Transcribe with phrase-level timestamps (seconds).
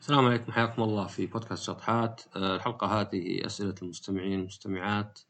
[0.00, 2.22] السلام عليكم حياكم الله في بودكاست شطحات.
[2.36, 5.20] آه، الحلقة هذه أسئلة المستمعين والمستمعات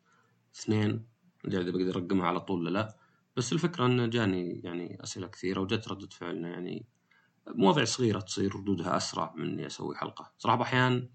[0.57, 1.07] اثنين
[1.45, 2.97] ادري إذا بقدر أرقمها على طول ولا لا.
[3.37, 6.87] بس الفكرة أنه جاني يعني أسئلة كثيرة وجت ردة فعلنا يعني
[7.49, 10.33] مواضيع صغيرة تصير ردودها أسرع من إني أسوي حلقة.
[10.39, 11.09] صراحة أحيانا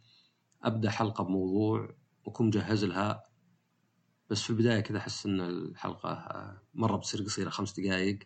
[0.63, 1.95] أبدأ حلقة بموضوع
[2.25, 3.23] وأكون مجهز لها
[4.29, 8.19] بس في البداية كذا أحس أن الحلقة آه، مرة بتصير قصيرة خمس دقائق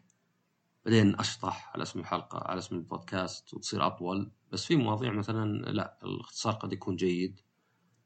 [0.86, 4.32] بعدين أشطح على اسم الحلقة على اسم البودكاست وتصير أطول.
[4.52, 7.42] بس في مواضيع مثلا لا الاختصار قد يكون جيد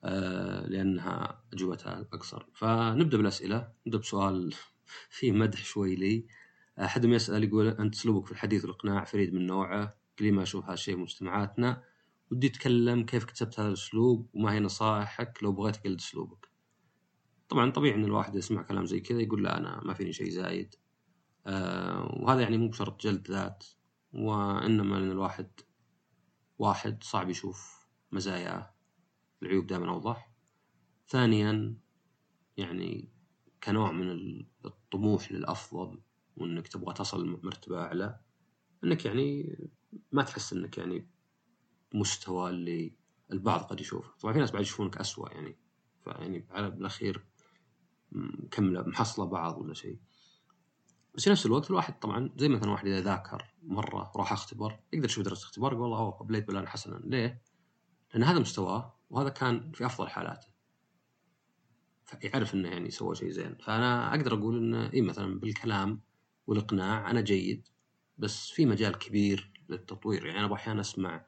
[0.04, 3.72] آه لأنها أجوبتها اقصر فنبدأ بالأسئلة.
[3.88, 4.54] نبدأ بسؤال
[5.18, 6.26] فيه مدح شوي لي.
[6.80, 9.96] أحدهم يسأل يقول أنت أسلوبك في الحديث والإقناع فريد من نوعه.
[10.20, 11.84] كل ما أشوف هذا الشيء مجتمعاتنا.
[12.32, 16.48] ودي أتكلم كيف اكتسبت هذا الأسلوب وما هي نصائحك لو بغيت اقلد أسلوبك.
[17.50, 20.76] طبعا طبيعي إن الواحد يسمع كلام زي كذا يقول لا أنا ما فيني شيء زايد.
[21.48, 23.66] آه، وهذا يعني مو بشرط جلد ذات
[24.14, 25.48] وإنما لأن الواحد
[26.64, 28.74] واحد صعب يشوف مزاياه
[29.44, 30.32] العيوب دائما أوضح.
[31.08, 31.78] ثانيا
[32.58, 33.10] يعني
[33.64, 34.10] كنوع من
[34.66, 36.02] الطموح للأفضل
[36.38, 38.20] وإنك تبغى تصل مرتبة أعلى
[38.84, 39.58] إنك يعني
[40.12, 41.10] ما تحس إنك يعني
[41.94, 42.96] مستوى اللي
[43.32, 44.14] البعض قد يشوفه.
[44.20, 45.58] طبعا في ناس بعد يشوفونك أسوأ يعني
[46.04, 47.26] فيعني على بالأخير
[48.12, 50.00] مكملة محصلة بعض ولا شيء.
[51.16, 55.06] بس في نفس الوقت الواحد طبعا زي مثلا واحد إذا ذاكر مرة راح أختبر يقدر
[55.06, 57.02] يشوف درجه اختبار يقول والله أوه قبليت بلان حسنا.
[57.04, 57.42] ليه؟
[58.14, 60.48] لأن هذا مستواه وهذا كان في أفضل حالاته.
[62.06, 63.56] فيعرف إنه يعني سوى شيء زين.
[63.56, 66.02] فأنا أقدر أقول إنه إي مثلا بالكلام
[66.48, 67.68] والإقناع أنا جيد
[68.18, 70.26] بس في مجال كبير للتطوير.
[70.26, 71.26] يعني أنا أحيانا أسمع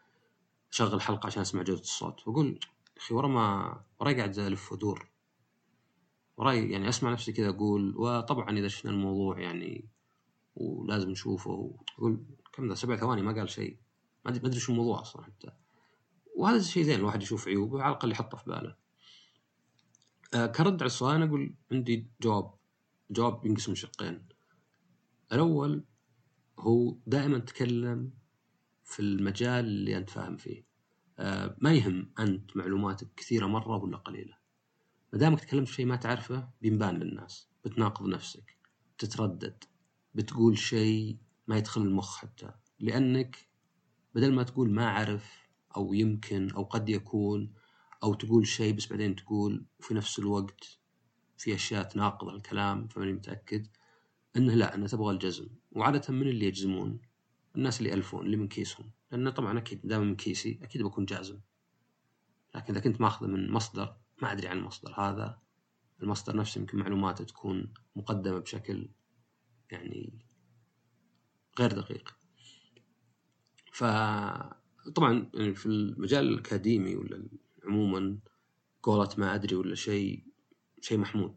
[0.71, 2.27] شغل حلقة عشان أسمع جودة الصوت.
[2.27, 2.59] وأقول
[2.97, 5.14] أخي ورا ما وراي قاعد ألف ودور.
[6.39, 9.89] راي يعني أسمع نفسي كذا أقول وطبعا إذا شفنا الموضوع يعني
[10.55, 13.77] ولازم نشوفه أقول كم ذا سبع ثواني ما قال شيء.
[14.25, 15.51] ما أدري شو الموضوع أصلا حتى.
[16.37, 18.75] وهذا شيء زين الواحد يشوف عيوبه على الأقل يحطه في باله.
[20.33, 22.53] آه كرد على السؤال أنا أقول عندي جواب
[23.09, 24.27] جواب ينقسم شقين.
[25.31, 25.83] الأول
[26.59, 28.11] هو دائما تكلم
[28.83, 30.65] في المجال اللي أنت فاهم فيه.
[31.19, 34.44] آه ما يهم أنت معلوماتك كثيرة مرة ولا قليلة.
[35.15, 37.49] ما دامك تكلمت في شيء ما تعرفه بينبان للناس.
[37.65, 38.57] بتناقض نفسك.
[38.97, 39.63] بتتردد.
[40.15, 41.17] بتقول شيء
[41.47, 42.51] ما يدخل المخ حتى.
[42.79, 43.49] لأنك
[44.15, 47.53] بدل ما تقول ما أعرف أو يمكن أو قد يكون
[48.03, 50.79] أو تقول شيء بس بعدين تقول في نفس الوقت
[51.37, 53.67] في أشياء تناقض الكلام فماني متأكد
[54.37, 55.47] أنه لا أنه تبغى الجزم.
[55.71, 57.01] وعادة من اللي يجزمون؟
[57.55, 58.91] الناس اللي يألفون اللي من كيسهم.
[59.11, 61.39] لأنه طبعا أكيد دام من كيسي أكيد بكون جازم.
[62.55, 65.39] لكن إذا كنت ماخذه من مصدر ما أدري عن المصدر هذا.
[66.03, 68.89] المصدر نفسه يمكن معلوماته تكون مقدمة بشكل
[69.71, 70.19] يعني
[71.59, 72.15] غير دقيق.
[73.73, 77.27] فطبعا يعني في المجال الأكاديمي ولا
[77.65, 78.19] عموما
[78.83, 80.23] قولة ما أدري ولا شيء
[80.81, 81.35] شيء محمود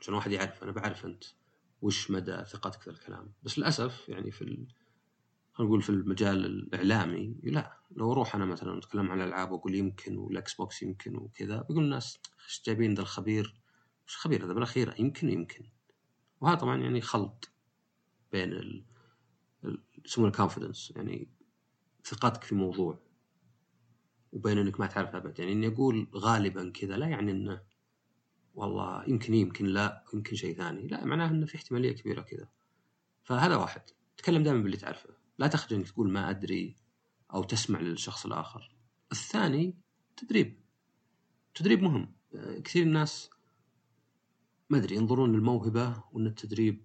[0.00, 1.24] عشان واحد يعرف أنا بعرف أنت
[1.82, 3.32] وش مدى ثقتك في الكلام.
[3.42, 4.66] بس للأسف يعني في
[5.60, 10.54] نقول في المجال الإعلامي لا لو أروح أنا مثلا أتكلم عن الألعاب وأقول يمكن وال
[10.54, 13.54] Xbox يمكن وكذا بيقول الناس إيش جايبين ذا الخبير؟
[14.06, 15.64] وش خبير هذا؟ بالأخير يمكن يمكن.
[16.40, 17.50] وهذا طبعا يعني خلط
[18.32, 18.84] بين ال
[20.04, 21.28] يسمونه ال confidence يعني
[22.04, 22.98] ثقتك في موضوع
[24.32, 25.38] وبين إنك ما تعرف أبد.
[25.38, 27.62] يعني إني أقول غالبا كذا لا يعني إنه
[28.54, 30.86] والله يمكن يمكن لا يمكن شيء ثاني.
[30.86, 32.48] لا معناه إنه في احتمالية كبيرة كذا.
[33.24, 33.82] فهذا واحد.
[34.16, 35.15] تكلم دائما باللي تعرفه.
[35.38, 36.76] لا تخجل إنك تقول ما أدري
[37.34, 38.76] أو تسمع للشخص الآخر.
[39.12, 39.74] الثاني
[40.16, 40.60] تدريب.
[41.54, 42.12] تدريب مهم.
[42.64, 43.30] كثير الناس
[44.70, 46.84] ما أدري ينظرون للموهبة وإن التدريب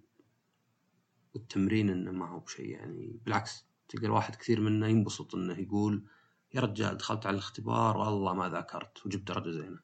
[1.34, 6.06] والتمرين إنه ما هو بشيء يعني بالعكس تلقى الواحد كثير منه ينبسط إنه يقول
[6.54, 9.80] يا رجال دخلت على الاختبار والله ما ذاكرت وجبت درجة زينة.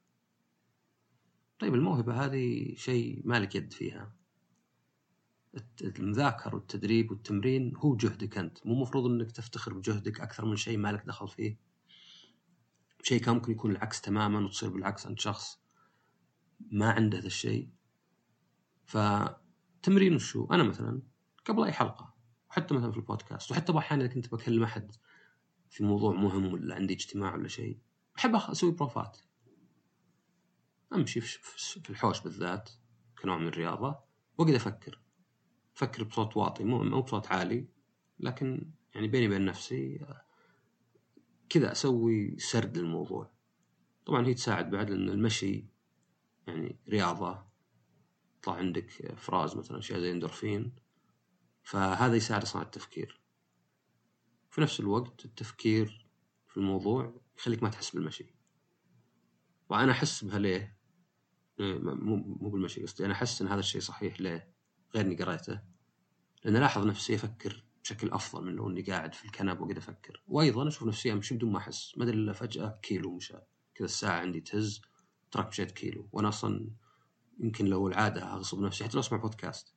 [1.59, 4.13] طيب الموهبة هذه شيء مالك يد فيها.
[5.83, 8.67] المذاكرة والتدريب والتمرين هو جهدك أنت.
[8.67, 11.59] مو مفروض أنك تفتخر بجهدك أكثر من شيء مالك دخل فيه.
[13.03, 15.59] شيء كان ممكن يكون العكس تماما وتصير بالعكس أنت شخص
[16.71, 17.71] ما عنده هذا الشيء.
[18.85, 21.03] فتمرين وشو؟ أنا مثلا
[21.45, 22.15] قبل أي حلقة
[22.51, 24.93] وحتى مثلا في البودكاست وحتى أحيانا إذا كنت بكلم أحد
[25.71, 27.79] في موضوع مهم ولا عندي اجتماع ولا شيء
[28.19, 29.19] أحب أسوي بروفات.
[30.95, 32.71] أمشي في الحوش بالذات
[33.23, 33.99] كنوع من الرياضة
[34.39, 35.01] وأقعد أفكر.
[35.79, 37.69] فكر بصوت واطي مو مو بصوت عالي
[38.21, 40.07] لكن يعني بيني وبين نفسي
[41.49, 43.31] كذا أسوي سرد للموضوع
[44.07, 45.65] طبعا هي تساعد بعد لأن المشي
[46.47, 47.45] يعني رياضة
[48.39, 50.73] يطلع عندك افراز مثلا أشياء زي اندورفين
[51.63, 53.21] فهذا يساعد على التفكير
[54.51, 56.07] في نفس الوقت التفكير
[56.49, 58.35] في الموضوع يخليك ما تحس بالمشي
[59.69, 60.79] وأنا أحس بها ليه؟
[61.59, 64.58] مو بالمشي قصدي أنا أحس إن هذا الشيء صحيح ليه؟
[64.95, 65.61] غير إني قريته.
[66.45, 70.23] لأن ألاحظ نفسي أفكر بشكل أفضل من لو إني قاعد في الكنب وقاعد أفكر.
[70.27, 71.99] وأيضا أشوف نفسي أمشي بدون ما أحس.
[71.99, 73.35] ما أدري إلا فجأة كيلو مشى.
[73.75, 74.81] كذا الساعة عندي تهز
[75.31, 76.09] تراك مشيت كيلو.
[76.13, 76.71] وأنا أصلا
[77.41, 79.75] يمكن لو العادة أغصب نفسي حتى لو أسمع بودكاست.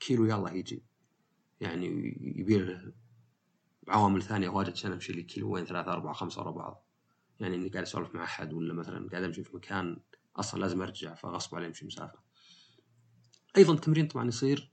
[0.00, 0.84] كيلو يلا يجي.
[1.60, 1.86] يعني
[2.20, 2.78] يبي
[3.88, 6.86] عوامل ثانية واجد عشان أمشي لي كيلوين ثلاثة أربعة خمسة ورا بعض.
[7.40, 10.00] يعني إني قاعد أسولف مع أحد ولا مثلا قاعد أمشي في مكان
[10.36, 12.18] أصلا لازم أرجع فغصب علي أمشي مسافة.
[13.56, 14.72] أيضا التمرين طبعا يصير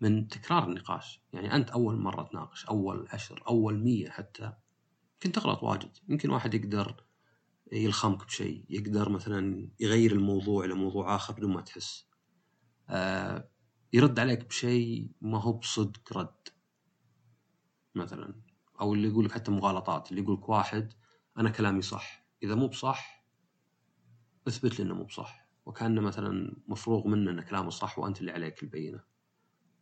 [0.00, 1.22] من تكرار النقاش.
[1.32, 4.52] يعني أنت أول مرة تناقش أول عشر أول مية حتى
[5.14, 5.96] يمكن تغلط واجد.
[6.08, 7.04] يمكن واحد يقدر
[7.72, 12.06] يلخمك بشيء يقدر مثلا يغير الموضوع إلى موضوع آخر بدون ما تحس.
[12.88, 13.50] آه
[13.92, 16.48] يرد عليك بشيء ما هو بصدق رد.
[17.94, 18.42] مثلا
[18.80, 20.92] أو اللي يقول لك حتى مغالطات اللي يقول لك واحد
[21.38, 22.26] أنا كلامي صح.
[22.42, 23.24] إذا مو بصح
[24.48, 25.43] أثبت لي إنه مو بصح.
[25.66, 29.00] وكأنه مثلا مفروغ منه إن كلامه صح وأنت اللي عليك البينة.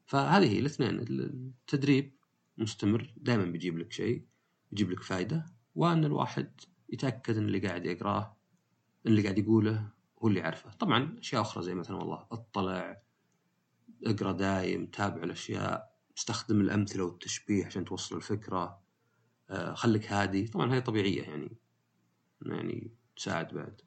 [0.06, 2.16] فهذه هي الاثنين التدريب
[2.58, 4.26] مستمر دائما بيجيب لك شيء
[4.72, 8.36] يجيب لك فائده وأن الواحد يتأكد إن اللي قاعد يقرأه
[9.06, 9.88] اللي قاعد يقوله
[10.22, 10.70] هو اللي يعرفه.
[10.72, 13.02] طبعا أشياء أخرى زي مثلا والله اطلع
[14.06, 18.82] اقرأ دايم تابع الأشياء استخدم الأمثلة والتشبيه عشان توصل الفكرة
[19.50, 20.48] آه، خليك هادي.
[20.48, 21.56] طبعا هي طبيعية يعني
[22.46, 23.80] يعني تساعد بعد.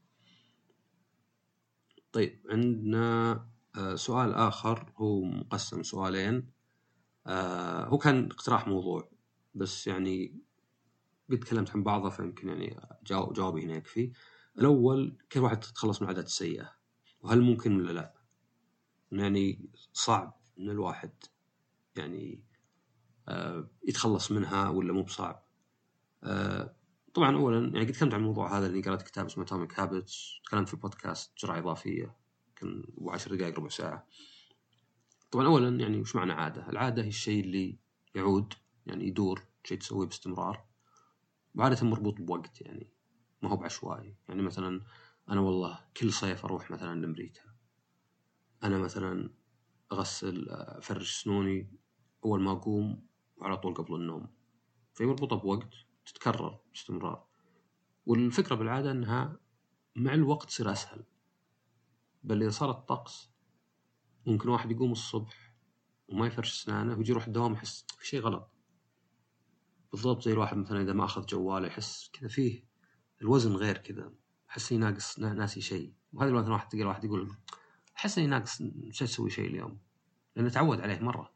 [2.15, 3.33] طيب عندنا
[3.77, 6.51] آه، سؤال آخر هو مقسم سؤالين.
[7.27, 9.09] آه، هو كان اقتراح موضوع
[9.55, 10.39] بس يعني
[11.31, 14.11] قد تكلمت عن بعضه فيمكن يعني جوابي هنا يكفي.
[14.57, 16.71] الأول كيف الواحد تتخلص من العادات السيئة
[17.21, 18.13] وهل ممكن ولا لا؟
[19.11, 21.11] يعني صعب ان الواحد
[21.95, 22.43] يعني
[23.87, 25.45] يتخلص منها ولا مو بصعب.
[26.23, 26.74] آه،
[27.15, 30.67] طبعا اولا يعني قد تكلمت عن الموضوع هذا اللي قرأت كتاب اسمه Atomic Habits تكلمت
[30.67, 32.15] في البودكاست جرعة إضافية
[32.63, 34.07] ابو 10 دقائق ربع ساعة.
[35.31, 37.77] طبعا اولا يعني وش معنى عادة؟ العادة هي الشيء اللي
[38.15, 38.53] يعود
[38.85, 40.65] يعني يدور شيء تسويه باستمرار.
[41.55, 42.89] وعادة مربوط بوقت يعني
[43.41, 44.15] ما هو بعشوائي.
[44.29, 44.81] يعني مثلا
[45.29, 47.41] أنا والله كل صيف أروح مثلا لأمريكا.
[48.63, 49.29] أنا مثلا
[49.91, 51.69] أغسل أفرش سنوني
[52.25, 53.07] أول ما أقوم
[53.37, 54.27] وعلى طول قبل النوم.
[54.93, 55.69] فهي مربوطة بوقت.
[56.05, 57.27] تتكرر باستمرار.
[58.05, 59.39] والفكرة بالعادة أنها
[59.95, 61.03] مع الوقت تصير أسهل.
[62.23, 63.29] بل إذا صار الطقس
[64.25, 65.53] ممكن واحد يقوم الصبح
[66.07, 68.51] وما يفرش أسنانه ويجي يروح الدوام يحس في شيء غلط.
[69.91, 72.65] بالضبط زي الواحد مثلا إذا ما أخذ جواله يحس كذا فيه
[73.21, 74.13] الوزن غير كذا
[74.49, 75.93] أحس إني ناقص ناسي شيء.
[76.13, 77.35] وهذا الوقت واحد تلقى واحد يقول
[77.97, 79.79] أحس إني ناقص مش أسوي شيء اليوم؟
[80.35, 81.33] لأنه تعود عليه مرة.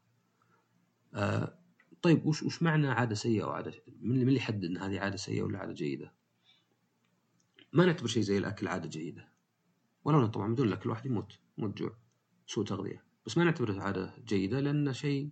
[1.14, 1.59] آه
[2.02, 5.42] طيب وش وش معنى عادة سيئة أو عادة من اللي يحدد إن هذه عادة سيئة
[5.42, 6.12] ولا عادة جيدة؟
[7.72, 9.28] ما نعتبر شيء زي الأكل عادة جيدة.
[10.04, 11.96] ولو طبعا بدون الأكل الواحد يموت موت جوع
[12.46, 13.04] سوء تغذية.
[13.26, 15.30] بس ما نعتبره عادة جيدة لأن شيء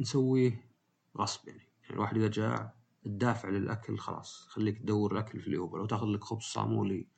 [0.00, 0.70] نسويه
[1.18, 1.68] غصب يعني.
[1.82, 2.74] يعني الواحد إذا جاع
[3.06, 4.46] الدافع للأكل خلاص.
[4.48, 7.08] خليك تدور الأكل في اليوبا لو تاخذ لك خبز صامولي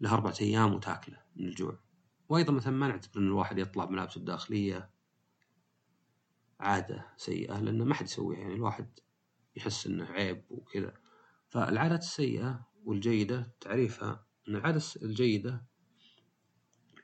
[0.00, 1.78] له أربع أيام وتاكله من الجوع.
[2.28, 4.90] وأيضا مثلا ما نعتبر إن الواحد يطلع بملابسه الداخلية
[6.60, 9.00] عادة سيئة لأن ما حد يسويها يعني الواحد
[9.56, 10.94] يحس إنه عيب وكذا.
[11.48, 15.66] فالعادات السيئة والجيدة تعريفها أن العادة الجيدة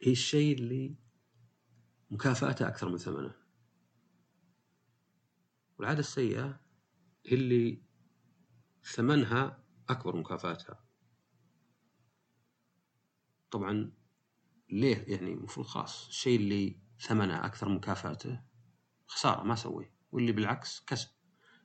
[0.03, 0.97] هي الشيء اللي
[2.11, 3.35] مكافأته أكثر من ثمنه.
[5.79, 6.61] والعادة السيئة
[7.27, 7.83] هي اللي
[8.85, 10.85] ثمنها أكبر مكافأتها.
[13.51, 13.93] طبعا
[14.71, 18.52] ليه يعني المفروض خلاص الشيء اللي ثمنه أكثر مكافأته
[19.15, 21.09] خسارة ما اسويه واللي بالعكس كسب.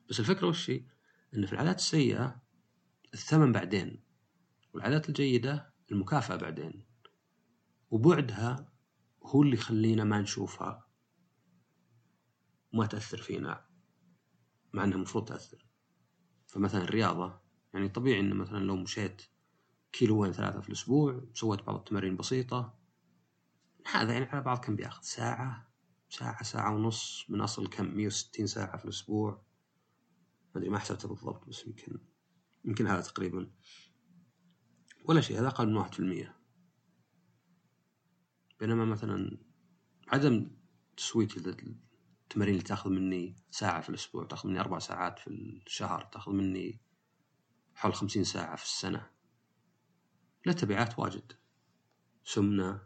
[0.09, 0.85] بس الفكرة وش هي؟
[1.35, 2.41] إن في العادات السيئة
[3.13, 4.03] الثمن بعدين
[4.73, 6.85] والعادات الجيدة المكافأة بعدين.
[7.91, 8.71] وبعدها
[9.23, 10.87] هو اللي يخلينا ما نشوفها
[12.73, 13.65] وما تأثر فينا
[14.73, 15.65] مع إنها المفروض تأثر.
[16.47, 17.39] فمثلا الرياضة
[17.73, 19.21] يعني طبيعي إن مثلا لو مشيت
[19.91, 22.77] كيلوين ثلاثة في الأسبوع سويت بعض التمارين بسيطة
[23.91, 25.66] هذا يعني على بعض كم بياخذ ساعة
[26.09, 29.31] ساعة ساعة ونص من أصل كم 160 ساعة في الأسبوع.
[30.55, 31.99] ما أدري ما حسبتها بالضبط بس يمكن
[32.65, 33.51] يمكن هذا تقريبا.
[35.05, 36.37] ولا شيء هذا أقل من واحد في المية.
[38.59, 39.37] بينما مثلا
[40.07, 40.51] عدم
[40.97, 46.31] تسويتي التمارين اللي تأخذ مني ساعة في الأسبوع تأخذ مني أربع ساعات في الشهر تأخذ
[46.31, 46.81] مني
[47.75, 49.09] حول خمسين ساعة في السنة.
[50.45, 51.33] له تبعات واجد.
[52.23, 52.81] سمنة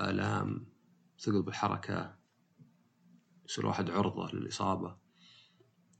[0.00, 0.77] آلام
[1.18, 2.18] ثقل بالحركة
[3.48, 4.98] يصير الواحد عرضة للإصابة.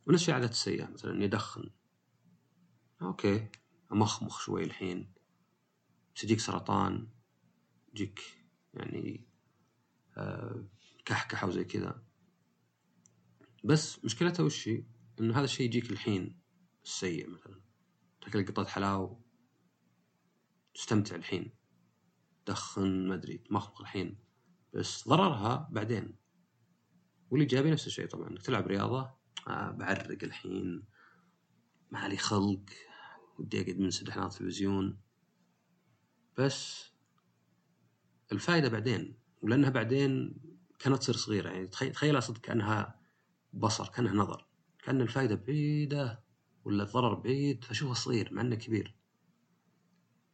[0.07, 1.71] ونفس الشيء عادات السيئة مثلا إني أدخن
[3.03, 3.49] أوكي
[3.93, 5.13] أمخمخ شوي الحين.
[6.17, 7.09] بس يجيك سرطان
[7.93, 8.21] يجيك
[8.75, 9.29] يعني
[10.17, 10.69] آه
[11.05, 12.05] كحكحة وزي كذا.
[13.65, 14.85] بس مشكلتها وش هي؟
[15.21, 16.41] إنه هذا الشيء يجيك الحين
[16.85, 17.61] السيء مثلا.
[18.21, 19.25] تأكل قطعة حلاوة.
[20.75, 21.55] تستمتع الحين.
[22.47, 24.28] تدخن ما أدري تمخمخ الحين.
[24.75, 26.15] بس ضررها بعدين.
[27.31, 29.11] والإيجابي نفس الشيء طبعا إنك تلعب رياضة
[29.49, 30.83] آه بعرق الحين
[31.91, 32.65] ما لي خلق
[33.39, 35.01] ودي أقعد منسدح ناظر تلفزيون.
[36.39, 36.93] بس
[38.33, 40.37] الفائدة بعدين ولأنها بعدين
[40.79, 43.01] كانت تصير صغيرة يعني تخيلها صدق كأنها
[43.53, 44.47] بصر كأنها نظر
[44.85, 46.25] كأن الفائدة بعيدة
[46.65, 48.95] ولا الضرر بعيد فأشوفه صغير مع إنه كبير.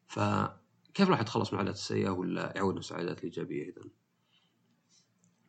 [0.06, 3.82] فكيف الواحد يتخلص من العادات السيئة ولا يعود نفسه على العادات الإيجابية إذا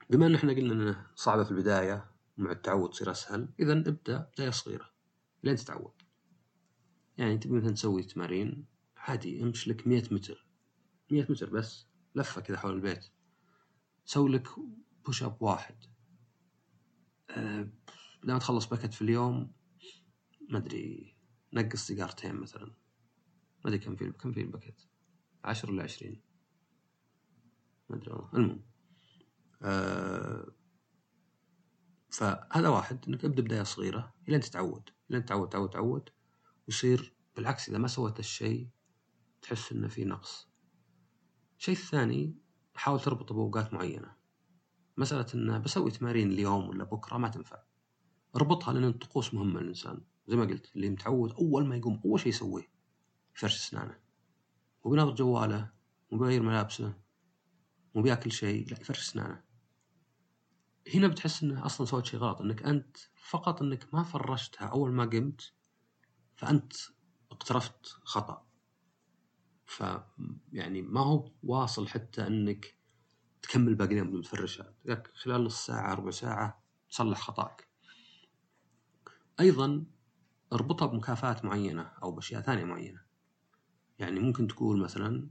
[0.10, 4.50] بما أن إحنا قلنا أنه صعبة في البداية مع التعود تصير أسهل إذا ابدأ بداية
[4.50, 4.90] صغيرة
[5.44, 5.94] لين تتعود.
[7.18, 8.66] يعني تبي مثلا تسوي تمارين
[8.98, 10.46] عادي أمش لك 100 متر
[11.12, 13.06] 100 متر بس لفة كذا حول البيت.
[14.06, 14.48] سوي لك
[15.06, 15.76] push up واحد.
[17.30, 17.70] أه
[18.24, 19.52] لما تخلص packet في اليوم
[20.50, 21.16] ما أدري
[21.54, 22.66] نقص سيجارتين مثلا.
[22.66, 22.74] ما
[23.66, 24.88] أدري كم في كم في ال packet
[25.44, 26.22] 10 ولا 20
[27.90, 28.30] ما أدري والله.
[28.34, 28.75] المهم.
[32.10, 36.10] فهذا واحد إنك ابدا بداية صغيرة لين تتعود لين تتعود تعود تعود
[36.68, 38.70] ويصير بالعكس إذا ما سويت الشيء
[39.42, 40.50] تحس إنه في نقص.
[41.60, 42.36] الشيء الثاني
[42.76, 44.16] حاول تربطه بأوقات معينة.
[44.98, 47.64] مسألة إنه بسوي تمارين اليوم ولا بكرة ما تنفع.
[48.36, 50.02] اربطها لأن الطقوس مهمة للإنسان.
[50.28, 52.72] زي ما قلت اللي متعود أول ما يقوم أول شيء يسويه
[53.36, 54.00] يفرش أسنانه.
[54.86, 55.72] مو جواله
[56.12, 56.98] مو ملابسه
[57.96, 59.45] مو بياكل شيء لا يفرش أسنانه.
[60.94, 65.06] هنا بتحس إنه أصلا سويت شيء غلط إنك أنت فقط إنك ما فرشتها أول ما
[65.06, 65.54] قمت
[66.36, 66.74] فأنت
[67.32, 68.46] اقترفت خطأ.
[69.66, 69.84] ف
[70.52, 72.76] يعني ما هو واصل حتى إنك
[73.42, 74.74] تكمل باقي اليوم بدون تفرشها.
[75.14, 77.68] خلال نص ساعة ربع ساعة تصلح خطأك.
[79.40, 79.86] أيضا
[80.54, 83.02] اربطها بمكافآت معينة أو بأشياء ثانية معينة.
[84.00, 85.30] يعني ممكن تقول مثلا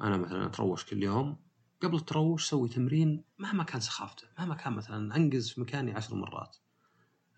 [0.00, 1.45] أنا مثلا أتروش كل يوم
[1.82, 6.56] قبل التروش سوي؟ تمرين مهما كان سخافته مهما كان مثلا أنقز في مكاني عشر مرات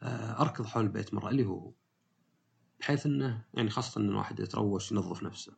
[0.03, 1.73] آه، أركض حول البيت مرة اللي هو
[2.81, 5.57] بحيث إنه يعني خاصة إن الواحد يتروش ينظف نفسه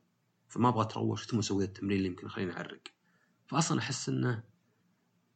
[0.48, 2.82] فما أبغى اتروش ثم أسوي التمرين اللي يمكن يخليني أعرق.
[3.46, 4.44] فاصلا أحس إنه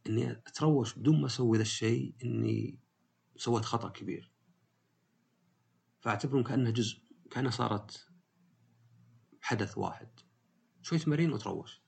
[0.07, 2.79] إني اتروش بدون ما أسوي ذا الشيء إني
[3.37, 4.33] سويت خطأ كبير.
[6.01, 6.99] فاعتبره كأنه جزء
[7.31, 8.09] كانها صارت
[9.41, 10.09] حدث واحد.
[10.83, 11.84] شوي تمارين وتروش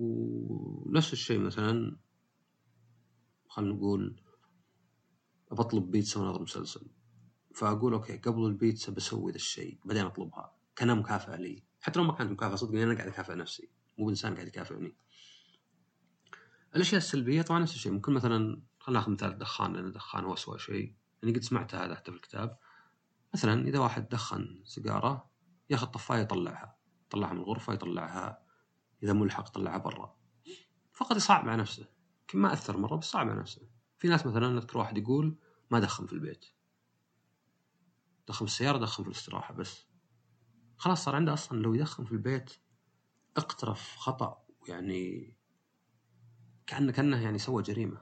[0.00, 1.96] ونفس الشيء مثلا
[3.48, 4.22] خلينا نقول
[5.50, 6.86] بطلب بيتزا ونظم مسلسل.
[7.54, 10.56] فأقول okay قبل البيتزا بسوي ذا الشيء بعدين أطلبها.
[10.76, 11.64] كأنها مكافأة لي.
[11.80, 13.70] حتى لو ما كانت مكافأة صدق أنا قاعد أكافئ نفسي.
[13.98, 14.96] مو بإنسان قاعد يكافئني.
[16.76, 17.92] الأشياء السلبية طبعا نفس الشيء.
[17.92, 20.94] ممكن مثلا خلينا ناخذ مثال الدخان لأن الدخان هو اسوء شيء.
[21.22, 22.58] يعني قد سمعت هذا حتى في الكتاب.
[23.34, 25.30] مثلا إذا واحد دخن سيجارة
[25.70, 26.76] ياخذ طفاية يطلعها.
[27.06, 28.49] يطلعها من الغرفة يطلعها
[29.02, 30.16] إذا ملحق طلعها برا.
[30.92, 31.86] فقط يصعب على نفسه.
[32.20, 33.68] يمكن ما أثر مرة بس صعب على نفسه.
[33.98, 35.38] في ناس مثلا اذكر واحد يقول
[35.70, 36.44] ما دخن في البيت.
[38.28, 39.86] دخن في السيارة دخن في الاستراحة بس.
[40.76, 42.50] خلاص صار عنده أصلا لو يدخن في البيت
[43.36, 45.34] اقترف خطأ يعني
[46.66, 48.00] كانه كأنه يعني سوى جريمة.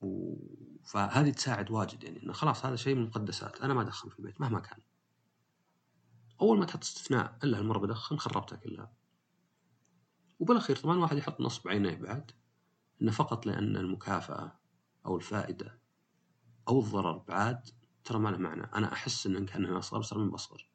[0.00, 0.36] و...
[0.84, 4.40] فهذه تساعد واجد يعني إنه خلاص هذا شيء من المقدسات أنا ما ادخن في البيت
[4.40, 4.80] مهما كان.
[6.40, 8.92] أول ما تحط استثناء إلا هالمره بدخن خربتها كلها.
[10.38, 12.30] وبالأخير طبعا الواحد يحط نصب عينيه بعد
[13.02, 14.58] إنه فقط لأن المكافأة
[15.06, 15.80] أو الفائدة
[16.68, 17.68] أو الضرر بعاد
[18.04, 18.62] ترى ما له معنى.
[18.62, 20.68] أنا أحس إن كأنه أصغر بس من بصغر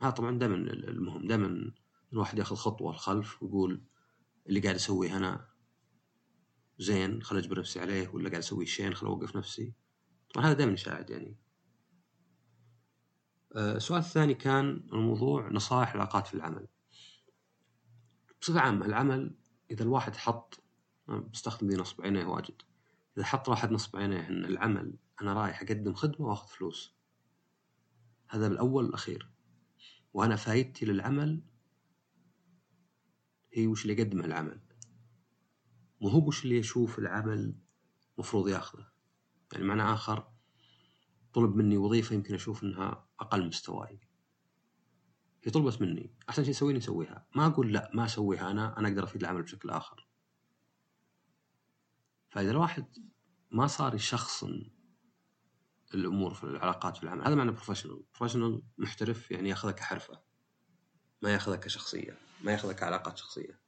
[0.00, 1.26] هذا طبعا دائما المهم.
[1.26, 1.72] دائما
[2.12, 3.82] الواحد يأخذ خطوة الخلف ويقول
[4.46, 5.48] اللي قاعد اسويه أنا
[6.78, 9.72] زين خل أجبر نفسي عليه ولا قاعد أسوي شين خل أوقف نفسي.
[10.34, 11.38] طبعا هذا دائما يساعد يعني.
[13.56, 16.66] السؤال الثاني كان الموضوع نصائح العلاقات في العمل.
[18.40, 19.34] بصفة عامة العمل
[19.70, 20.62] إذا الواحد حط
[21.08, 22.62] بستخدم ذي نصب عينيه واجد.
[23.16, 26.94] إذا حط واحد نصب عينيه إن العمل أنا رايح أقدم خدمة وآخذ فلوس.
[28.28, 29.30] هذا بالأول والأخير
[30.14, 31.42] وأنا فايدتي للعمل
[33.52, 34.60] هي وش اللي يقدمه العمل.
[36.00, 37.54] مو هو وش اللي يشوف العمل
[38.18, 38.86] مفروض ياخذه.
[39.52, 40.28] يعني معنى آخر
[41.32, 44.00] طلب مني وظيفة يمكن أشوف أنها أقل مستواي.
[45.44, 46.14] هي طلبت مني.
[46.28, 48.78] أحسن شيء تسويني أسويها ما أقول لا ما أسويها أنا.
[48.78, 50.08] أنا أقدر أفيد العمل بشكل آخر.
[52.30, 52.86] فإذا الواحد
[53.50, 54.70] ما صار يشخصن
[55.94, 60.20] الأمور في العلاقات في العمل هذا معنى professional professional محترف يعني ياخذها كحرفة.
[61.22, 62.18] ما ياخذها كشخصية.
[62.44, 63.60] ما ياخذها كعلاقات شخصية.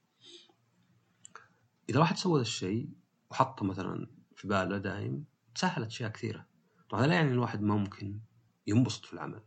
[1.89, 2.89] إذا واحد سوى ذا الشيء
[3.29, 6.47] وحطه مثلا في باله دايم تسهلت أشياء كثيرة.
[6.89, 8.19] طبعا لا يعني الواحد ممكن
[8.67, 9.43] ينبسط في العمل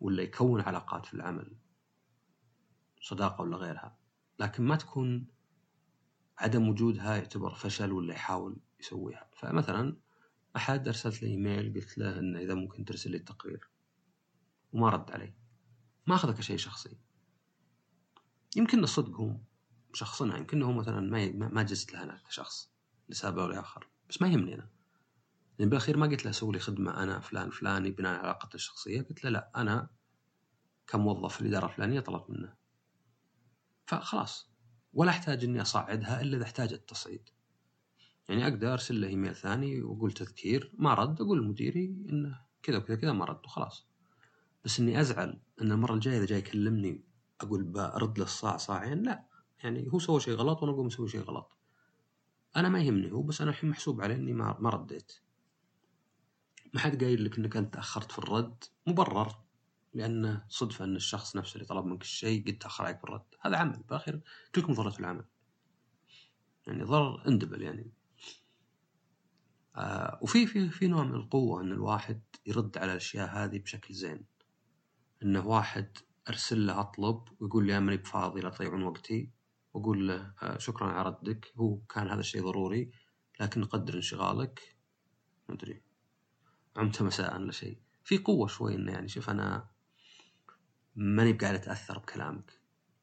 [0.00, 1.56] ولا يكون علاقات في العمل
[3.02, 3.98] صداقة ولا غيرها.
[4.38, 5.26] لكن ما تكون
[6.38, 9.30] عدم وجودها يعتبر فشل ولا يحاول يسويها.
[9.36, 9.96] فمثلا
[10.56, 13.70] أحد أرسلت له إيميل قلت له انه إذا ممكن ترسل لي التقرير
[14.72, 15.34] وما رد علي.
[16.06, 16.98] ما اخذه كشيء شخصي.
[18.56, 19.36] يمكن الصدق هو
[19.92, 22.70] مشخصنها يمكن هو مثلا ما ما جزت له أنا كشخص
[23.08, 24.70] لسبب أو لاخر بس ما يهمني أنا.
[25.58, 29.02] لأن بالأخير ما قلت له سوي لي خدمة أنا فلان فلاني بناء على علاقتي الشخصية.
[29.02, 29.90] قلت له لا أنا
[30.86, 32.54] كموظف في الإدارة الفلانية طلبت منه.
[33.86, 34.50] فخلاص
[34.92, 37.28] ولا أحتاج إني أصعدها إلا إذا احتاجت تصعيد
[38.28, 42.96] يعني أقدر أرسل له إيميل ثاني وأقول تذكير ما رد أقول لمديري إنه كذا وكذا
[42.96, 43.86] كذا ما رد وخلاص.
[44.64, 47.04] بس إني أزعل إن المرة الجاية إذا جاي يكلمني
[47.40, 49.24] أقول برد له الصاع صاعين لا.
[49.64, 51.56] يعني هو سوى شيء غلط وأنا اقوم أسوي شيء غلط.
[52.56, 55.12] أنا ما يهمني هو بس أنا الحين محسوب علي إني ما رديت.
[56.74, 59.36] ما حد قايل لك إنك أنت تأخرت في الرد؟ مبرر.
[59.94, 63.24] لأن صدفة إن الشخص نفسه اللي طلب منك الشيء قد تأخر عليك في الرد.
[63.40, 63.82] هذا عمل.
[64.54, 65.24] كلكم ضرر في العمل.
[66.66, 67.92] يعني ضرر اندبل يعني.
[69.76, 74.24] آه وفي في في نوع من القوة إن الواحد يرد على الأشياء هذه بشكل زين.
[75.22, 75.98] انه واحد
[76.28, 79.30] أرسل له أطلب ويقول لي ماني بفاضي لا تضيعون وقتي.
[79.74, 81.52] وأقول له آه شكرا على ردك.
[81.56, 82.90] هو كان هذا الشيء ضروري
[83.40, 84.76] لكن نقدر انشغالك.
[85.48, 85.87] ما أدري.
[86.76, 87.78] عمت مساء ولا شيء.
[88.04, 89.68] في قوة شوي إنه يعني شوف أنا
[90.96, 92.60] ماني بقاعد أتأثر بكلامك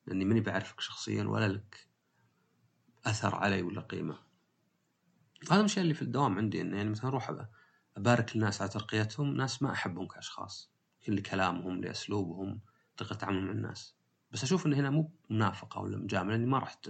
[0.08, 1.88] لأني ماني بعرفك شخصيا ولا لك
[3.06, 4.18] أثر علي ولا قيمة.
[5.52, 7.46] هذا الشيء اللي في الدوام عندي إنه يعني مثلا أروح
[7.98, 10.72] أبارك الناس على ترقيتهم ناس ما أحبهم كأشخاص
[11.08, 12.62] لكلامهم لأسلوبهم
[12.98, 13.96] طريقة تعاملهم مع الناس.
[14.32, 16.90] بس أشوف ان هنا مو منافقة ولا مجاملة لأني ما رحت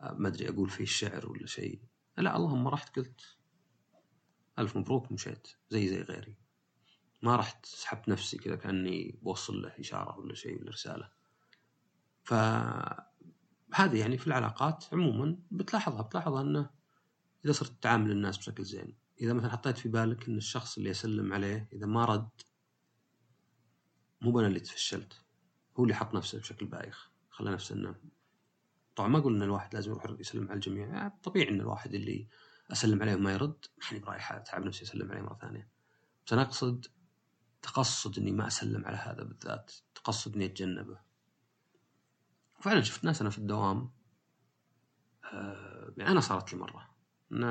[0.00, 1.80] ما أدري أقول فيه الشعر ولا شيء.
[2.18, 3.36] لا اللهم رحت قلت
[4.60, 5.48] ألف مبروك مشيت.
[5.70, 6.36] زي زي غيري.
[7.22, 11.10] ما رحت سحبت نفسي كذا كأني بوصل له إشارة ولا شيء ولا رسالة.
[12.24, 12.34] ف
[13.74, 16.70] هذه يعني في العلاقات عموما بتلاحظها بتلاحظها إنه
[17.44, 21.32] إذا صرت تعامل الناس بشكل زين إذا مثلا حطيت في بالك إن الشخص اللي اسلم
[21.32, 22.28] عليه إذا ما رد
[24.20, 25.22] مو أنا اللي تفشلت
[25.78, 27.94] هو اللي حط نفسه بشكل بايخ خلى نفسه إنه
[28.96, 32.28] طبعا ما أقول إن الواحد لازم يروح يسلم على الجميع طبيعي إن الواحد اللي
[32.72, 35.70] أسلم عليه وما يرد ماني برايح اتعب نفسي أسلم عليه مرة ثانية.
[36.26, 36.86] بس أنا أقصد
[37.62, 40.98] تقصد إني ما أسلم على هذا بالذات تقصد إني أتجنبه.
[42.58, 43.90] وفعلا شفت ناس أنا في الدوام
[45.24, 46.90] آه يعني أنا صارت لي مرة.
[47.32, 47.42] ان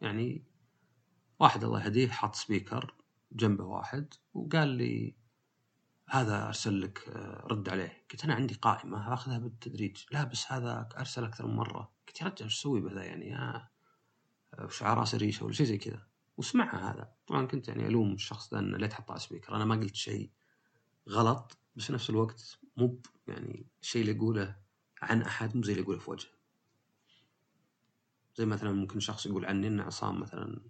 [0.00, 0.44] يعني
[1.38, 2.94] واحد الله يهديه حط سبيكر
[3.32, 5.16] جنبه واحد وقال لي
[6.08, 8.04] هذا أرسل لك آه، رد عليه.
[8.12, 10.04] قلت أنا عندي قائمة أخذها بالتدريج.
[10.12, 11.92] لا بس هذا أرسل أكثر من مرة.
[12.08, 13.36] قلت يا رجال إيش أسوي بهذا يعني؟
[14.58, 16.06] آه وش راسي ريشه ولا شيء زي كذا.
[16.36, 17.12] وسمعها هذا.
[17.26, 19.56] طبعا كنت يعني ألوم الشخص ذا إنه ليه تحط على سبيكر.
[19.56, 20.30] أنا ما قلت شيء
[21.08, 24.56] غلط بس في نفس الوقت مو يعني الشيء اللي أقوله
[25.02, 26.30] عن أحد مو زي اللي أقوله في وجهه.
[28.36, 30.60] زي مثلا ممكن شخص يقول عني إن عصام مثلا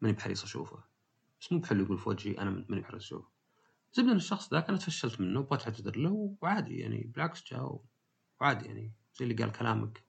[0.00, 0.82] ماني بحريص أشوفه.
[1.40, 3.28] بس مو بحلو يقول في وجهي أنا ماني بحريص أشوفه.
[3.92, 7.84] زبده ان الشخص ذاك أنا تفشلت منه وبغيت أعتذر له وعادي يعني بالعكس جاء
[8.40, 10.07] وعادي يعني زي اللي قال كلامك.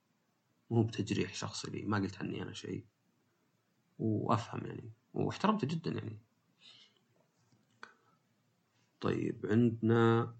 [0.70, 2.86] مو بتجريح شخصي لي ما قلت عني أنا شيء.
[4.00, 6.20] وأفهم يعني واحترمته جدا يعني.
[9.02, 10.36] طيب عندنا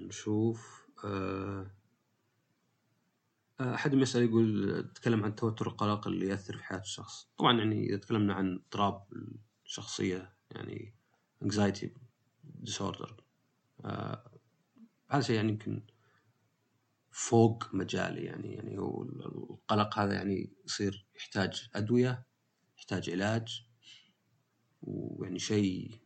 [0.00, 1.70] نشوف آه،
[3.60, 7.30] أحد يسأل يقول تكلم عن التوتر والقلق اللي يأثر في حياة الشخص.
[7.38, 9.06] طبعا يعني إذا تكلمنا عن اضطراب
[9.64, 10.94] الشخصية يعني
[11.44, 11.88] anxiety
[12.64, 13.12] disorder
[13.84, 14.30] آه
[15.10, 15.82] هذا شيء يعني يمكن
[17.10, 22.26] فوق مجالي يعني يعني هو القلق هذا يعني يصير يحتاج أدوية
[22.78, 23.66] يحتاج علاج
[24.82, 26.00] ويعني شيء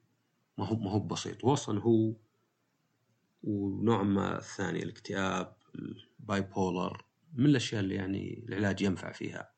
[0.58, 1.44] ما هو ما هو بسيط.
[1.44, 2.14] واصلا هو
[3.42, 9.52] ونوع ما الثاني الاكتئاب الباي بولر من الأشياء اللي يعني العلاج ينفع فيها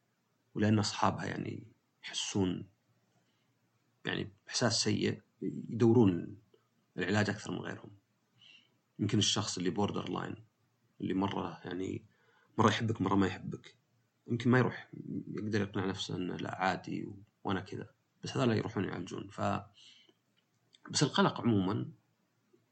[0.54, 1.66] ولأن أصحابها يعني
[2.04, 2.68] يحسون
[4.04, 6.38] يعني احساس سيء يدورون
[6.98, 7.90] العلاج أكثر من غيرهم.
[8.98, 10.36] يمكن الشخص اللي borderline
[11.00, 12.04] اللي مرة يعني
[12.58, 13.76] مرة يحبك مرة ما يحبك.
[14.26, 14.90] يمكن ما يروح
[15.28, 17.08] يقدر يقنع نفسه إنه لا عادي
[17.44, 17.88] وأنا كذا.
[18.24, 19.28] بس هذول يروحون يعالجون.
[19.28, 19.40] ف
[20.90, 21.90] بس القلق عموما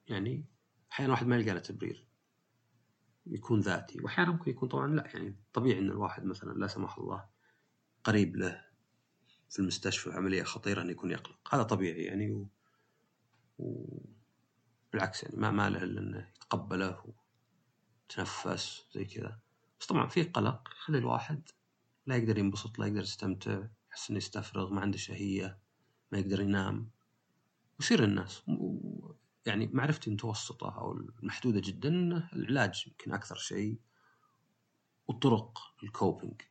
[0.09, 0.45] يعني
[0.93, 2.07] أحيانا واحد ما يلقى له تبرير.
[3.27, 4.01] يكون ذاتي.
[4.01, 7.25] واحيانا ممكن يكون طبعا لا يعني طبيعي إن الواحد مثلا لا سمح الله
[8.05, 8.65] قريب له
[9.51, 11.55] في المستشفى عملية خطيرة أن يكون يقلق.
[11.55, 12.49] هذا طبيعي يعني و...
[13.59, 13.87] و...
[14.93, 17.15] بالعكس يعني ما ما له إلا إنه يتقبله
[18.11, 19.39] ويتنفس زي كذا.
[19.81, 21.49] بس طبعا في قلق يخلي الواحد
[22.07, 25.59] لا يقدر ينبسط لا يقدر يستمتع يحس إنه يستفرغ ما عنده شهية
[26.13, 26.91] ما يقدر ينام.
[27.79, 28.43] ويصير الناس.
[29.47, 31.89] يعني معرفتي المتوسطة أو المحدودة جدا
[32.33, 33.79] العلاج يمكن أكثر شيء.
[35.09, 36.43] والطرق ال coping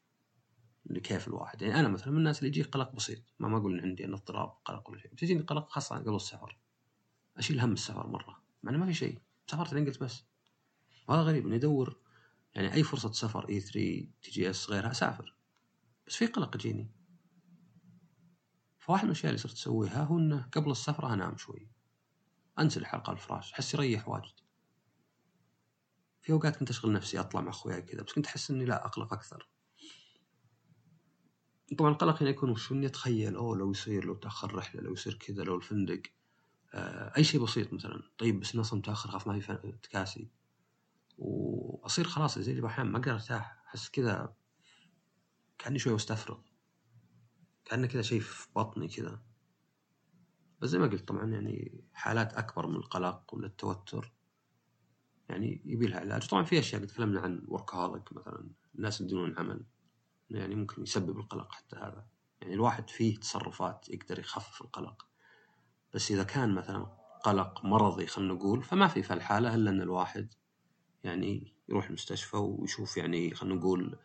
[0.88, 1.62] اللي كيف الواحد.
[1.62, 3.22] يعني أنا مثلا من الناس اللي يجيه قلق بسيط.
[3.40, 5.12] ما ما أقول إن عندي أنا اضطراب قلق ولا شيء.
[5.12, 6.58] بتجيني قلق خاصة قبل السفر.
[7.38, 8.44] أشيل هم السفر مرة.
[8.64, 9.20] مع ما في شيء.
[9.48, 10.24] سافرت قلت بس.
[11.08, 11.98] وهذا غريب إني أدور
[12.56, 13.74] يعني أي فرصة سفر إي 3
[14.22, 15.36] تي جي إس غيرها أسافر.
[16.08, 16.92] بس في قلق يجيني.
[18.80, 21.68] فواحد من الأشياء اللي صرت أسويها هو إنه قبل السفرة أنام شوي.
[22.60, 24.34] انسدح على الفراش أحس يريح واجد.
[26.22, 29.14] في أوقات كنت أشغل نفسي أطلع مع أخوياي كذا بس كنت أحس إني لا أقلق
[29.14, 29.50] أكثر.
[31.78, 35.14] طبعا القلق هنا يكون وش إني أتخيل أوه لو يصير لو تأخر رحلة لو يصير
[35.14, 36.02] كذا لو الفندق.
[36.74, 38.04] آه أي شيء بسيط مثلا.
[38.18, 40.30] طيب بس نص متأخر خاف ما في تكاسي.
[41.24, 43.64] وأصير خلاص زي اللي أحيانا ما أقدر أرتاح.
[43.68, 44.34] أحس كذا
[45.58, 46.40] كأني شوي مستفرغ.
[47.66, 49.22] كانه كذا شيء في بطني كذا
[50.60, 54.14] بس زي ما قلت طبعا يعني حالات أكبر من القلق ولا التوتر.
[55.30, 56.28] يعني يبي لها علاج.
[56.28, 58.50] طبعا في أشياء تكلمنا عن وركهوليك مثلا.
[58.76, 59.66] الناس بدون عمل
[60.30, 62.08] يعني ممكن يسبب القلق حتى هذا.
[62.42, 65.08] يعني الواحد فيه تصرفات يقدر يخفف القلق.
[65.94, 70.34] بس إذا كان مثلا قلق مرضي خلينا نقول فما في في الحاله إلا إن الواحد
[71.04, 73.98] يعني يروح المستشفى ويشوف يعني خلينا نقول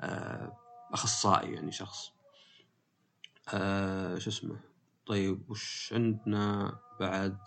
[0.00, 0.58] آه،
[0.92, 2.12] أخصائي يعني شخص.
[3.54, 4.60] آه، شو اسمه؟
[5.06, 7.38] طيب وش عندنا بعد؟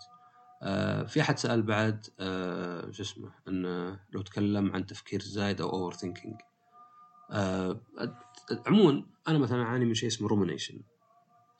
[0.62, 2.06] آه في أحد سأل بعد
[2.90, 6.36] شو اسمه؟ إنه لو تكلم عن تفكير زايد أو overthinking
[8.66, 10.80] عموما أنا مثلا أعاني من شيء اسمه rumination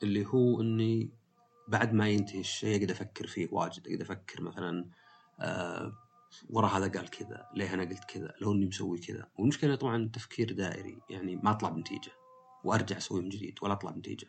[0.03, 1.09] اللي هو إني
[1.67, 3.87] بعد ما ينتهي الشيء اقعد أفكر فيه واجد.
[3.87, 4.85] اقعد أفكر مثلا
[5.39, 5.93] آه
[6.49, 9.27] ورا هذا قال كذا ليه أنا قلت كذا؟ لو إني مسوي كذا.
[9.37, 12.11] والمشكلة طبعا تفكير دائري يعني ما أطلع بنتيجة
[12.63, 14.27] وأرجع أسوي من جديد ولا أطلع بنتيجة.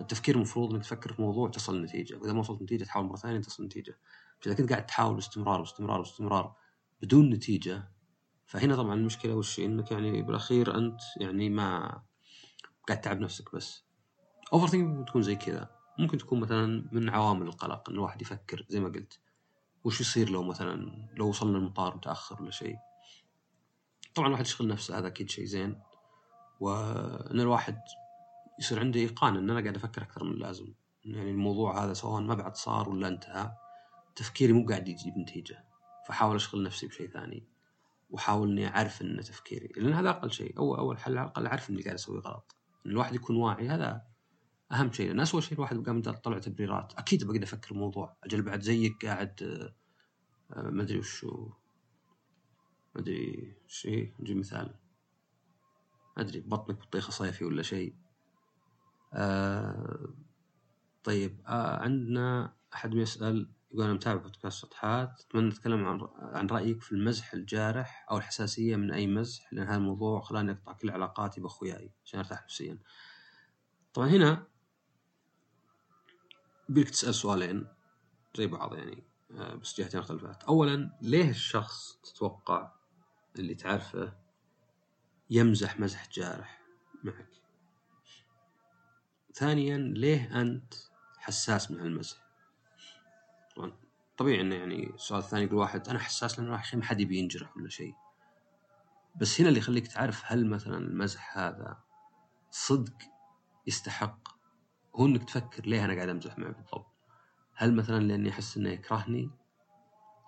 [0.00, 3.40] التفكير المفروض إنك تفكر في موضوع تصل لنتيجه وإذا ما وصلت نتيجة تحاول مرة ثانية
[3.40, 3.98] تصل لنتيجه
[4.46, 6.54] إذا كنت قاعد تحاول باستمرار باستمرار باستمرار
[7.02, 7.92] بدون نتيجة
[8.46, 12.02] فهنا طبعا المشكلة وش؟ إنك يعني بالأخير أنت يعني ما
[12.88, 13.84] قاعد تتعب نفسك بس.
[14.52, 15.70] overthinking تكون زي كذا.
[15.98, 19.20] ممكن تكون مثلا من عوامل القلق إن الواحد يفكر زي ما قلت.
[19.84, 22.76] وش يصير لو مثلا لو وصلنا المطار متأخر ولا شيء؟
[24.14, 25.80] طبعا الواحد يشغل نفسه هذا أكيد شيء زين.
[26.60, 27.78] وإن الواحد
[28.60, 30.74] يصير عندي إيقان إن أنا قاعد أفكر أكثر من اللازم.
[31.04, 33.52] يعني الموضوع هذا سواء ما بعد صار ولا انتهى
[34.16, 35.64] تفكيري مو قاعد يجيب نتيجه
[36.08, 37.46] فحاول أشغل نفسي بشيء ثاني.
[38.10, 40.58] واحاول إني أعرف إن تفكيري لأن هذا أقل شيء.
[40.58, 42.56] اول اول حل على الأقل أعرف إني قاعد أسوي غلط.
[42.86, 44.11] إن الواحد يكون واعي هذا
[44.72, 48.16] أهم شيء لأن اسوء شيء الواحد قام طلع تبريرات أكيد بقدر أفكر الموضوع.
[48.24, 49.42] أجل بعد زيك قاعد
[50.52, 51.48] آه، ما أدري وشو.
[52.94, 54.74] ما أدري شيء نجيب مثال.
[56.16, 57.96] ما أدري بطنك بطيخة صيفي ولا شيء.
[59.14, 60.14] آه
[61.04, 66.82] طيب آه عندنا أحد يسأل يقول أنا متابع بودكاست سطحات أتمنى تتكلم عن عن رأيك
[66.82, 71.40] في المزح الجارح أو الحساسية من أي مزح لأن هذا الموضوع خلاني أقطع كل علاقاتي
[71.40, 72.78] بأخوياي عشان أرتاح نفسيا.
[73.94, 74.46] طبعا هنا
[76.72, 77.66] بيك تسأل سؤالين
[78.36, 80.44] زي بعض يعني آه، بس جهتين مختلفات.
[80.44, 82.72] أولا ليه الشخص تتوقع
[83.38, 84.12] اللي تعرفه
[85.30, 86.62] يمزح مزح جارح
[87.04, 87.28] معك؟
[89.34, 90.74] ثانيا ليه أنت
[91.18, 92.22] حساس من هالمزح
[94.16, 97.56] طبيعي إنه يعني السؤال الثاني يقول واحد أنا حساس لأن راح ما حد يبي ينجرح
[97.56, 97.94] ولا شيء
[99.16, 101.78] بس هنا اللي يخليك تعرف هل مثلا المزح هذا
[102.50, 102.94] صدق
[103.66, 104.28] يستحق
[104.96, 106.92] هو إنك تفكر ليه أنا قاعد أمزح معه بالضبط
[107.54, 109.30] هل مثلا لأني أحس إنه يكرهني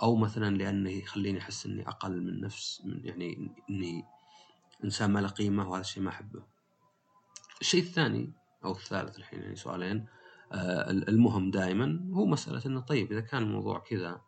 [0.02, 4.04] أو مثلا لأنه يخليني أحس إني أقل من نفس من يعني إني
[4.84, 6.42] إنسان ما له قيمة وهذا الشيء ما أحبه
[7.60, 8.32] الشيء الثاني
[8.64, 10.06] أو الثالث الحين يعني سؤالين
[10.52, 14.20] آه المهم دائما هو مسألة إنه طيب إذا كان الموضوع كذا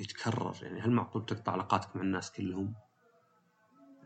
[0.00, 2.74] يتكرر يعني هل معقول تقطع علاقاتك مع الناس كلهم؟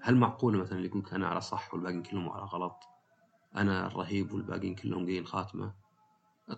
[0.00, 2.93] هل معقول مثلا اللي يقولك أنا على صح والباقيين كلهم على غلط؟
[3.56, 5.74] أنا الرهيب والباقيين كلهم قايين خاتمة؟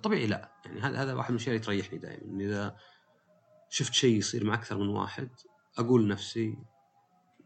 [0.02, 2.44] طبيعي لا يعني هذا هذا واحد من الأشياء اللي تريحني دائما.
[2.44, 2.76] إذا
[3.70, 5.30] شفت شيء يصير مع أكثر من واحد
[5.78, 6.58] أقول لنفسي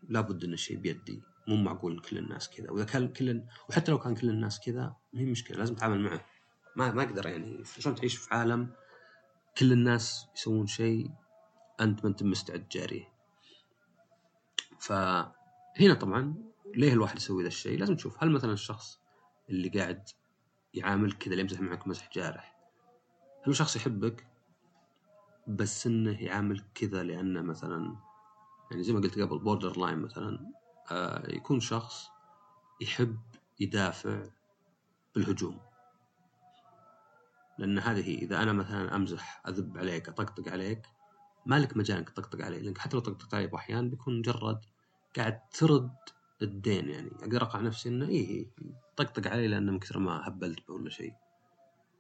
[0.09, 1.23] لابد إن الشيء بيدي.
[1.49, 2.71] مو معقول كل الناس كذا.
[2.71, 6.25] وإذا كان كل وحتى لو كان كل الناس كذا ما هي مشكلة لازم تتعامل معه.
[6.77, 8.73] ما ما أقدر يعني شلون تعيش في عالم
[9.59, 11.11] كل الناس يسوون شيء
[11.81, 13.09] أنت ما أنت مستعد جاريه.
[14.81, 16.35] فهنا طبعا
[16.75, 19.00] ليه الواحد يسوي ذا الشيء؟ لازم تشوف هل مثلا الشخص
[19.51, 20.09] اللي قاعد
[20.75, 22.57] يعامل كذا اللي يمزح معك مزح جارح.
[23.43, 24.27] هل هو شخص يحبك؟
[25.49, 27.97] بس إنه يعامل كذا لأنه مثلا
[28.71, 30.53] يعني زي ما قلت قبل borderline مثلا
[30.91, 32.09] آه يكون شخص
[32.81, 33.19] يحب
[33.61, 34.23] يدافع
[35.15, 35.61] بالهجوم.
[37.59, 40.87] لأن هذه إذا أنا مثلا أمزح أذب عليك أطقطق عليك
[41.47, 44.61] ما لك مجال انك تطقطق علي لأنك حتى لو طقطقت علي بأحيان بيكون مجرد
[45.17, 45.95] قاعد ترد
[46.43, 47.11] الدين يعني.
[47.11, 48.51] أقدر اقع نفسي إنه إيه
[48.97, 51.15] طقطق علي لأنه من كثر ما هبلت به ولا شيء.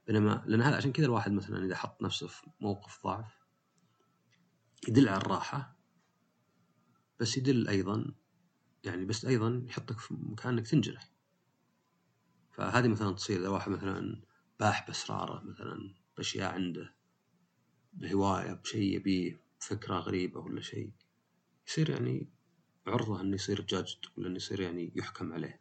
[0.07, 3.41] بينما لأن هذا عشان كذا الواحد مثلا إذا حط نفسه في موقف ضعف
[4.89, 5.77] يدل على الراحة
[7.21, 8.15] بس يدل أيضا
[8.85, 11.11] يعني بس أيضا يحطك في مكان انك تنجرح.
[12.53, 14.23] فهذه مثلا تصير إذا واحد مثلا
[14.61, 16.95] باح بأسراره مثلا بأشياء عنده
[17.93, 20.93] بهواية بشيء يبيه فكره غريبة ولا شيء
[21.67, 22.29] يصير يعني
[22.87, 25.61] عرضه أنه يصير جاجد ولا انه يصير يعني يحكم عليه.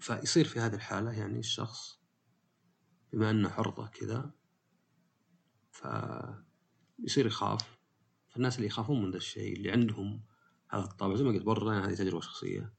[0.00, 2.00] فيصير في هذه الحالة يعني الشخص
[3.12, 4.30] بما أنه عرضة كذا
[5.72, 7.78] فيصير يخاف.
[8.28, 10.22] فالناس اللي يخافون من ذا الشيء اللي عندهم
[10.70, 12.72] هذا الطابع زي ما قلت برا هذه تجربة شخصية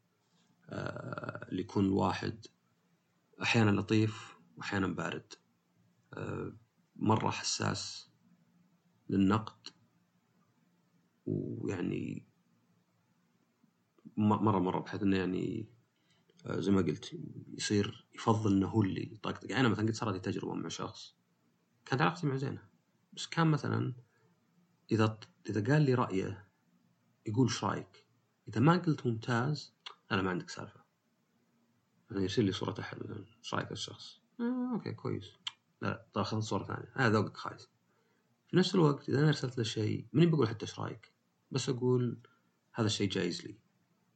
[0.69, 2.45] آه، اللي يكون الواحد
[3.41, 5.33] أحيانا لطيف وأحيانا بارد
[6.13, 6.53] آه،
[6.95, 8.09] مرة حساس
[9.09, 9.67] للنقد
[11.29, 12.25] ويعني
[14.17, 15.69] مرة مرة بحيث إنه يعني
[16.45, 20.13] آه، زي ما قلت يصير يفضل إنه هو اللي يطقطق يعني أنا مثلا قد صارت
[20.13, 21.15] لي تجربة مع شخص
[21.85, 22.69] كانت علاقتي معه زينة.
[23.13, 23.93] بس كان مثلا
[24.91, 26.47] إذا إذا قال لي رأيه
[27.25, 28.05] يقول إيش رأيك؟
[28.47, 29.73] إذا ما قلت ممتاز
[30.11, 30.83] أنا ما عندك سالفة.
[32.09, 35.31] مثلا يرسل لي صورة أحد مثلا إيش رأيك الشخص؟ آه okay كويس.
[35.81, 36.91] لا طيب خذ صورة ثانية.
[36.95, 37.69] هذا ذوقك خايس.
[38.47, 41.13] في نفس الوقت إذا أنا أرسلت له شيء ماني بقول حتى إيش رأيك.
[41.51, 42.21] بس أقول
[42.73, 43.59] هذا الشيء جايز لي.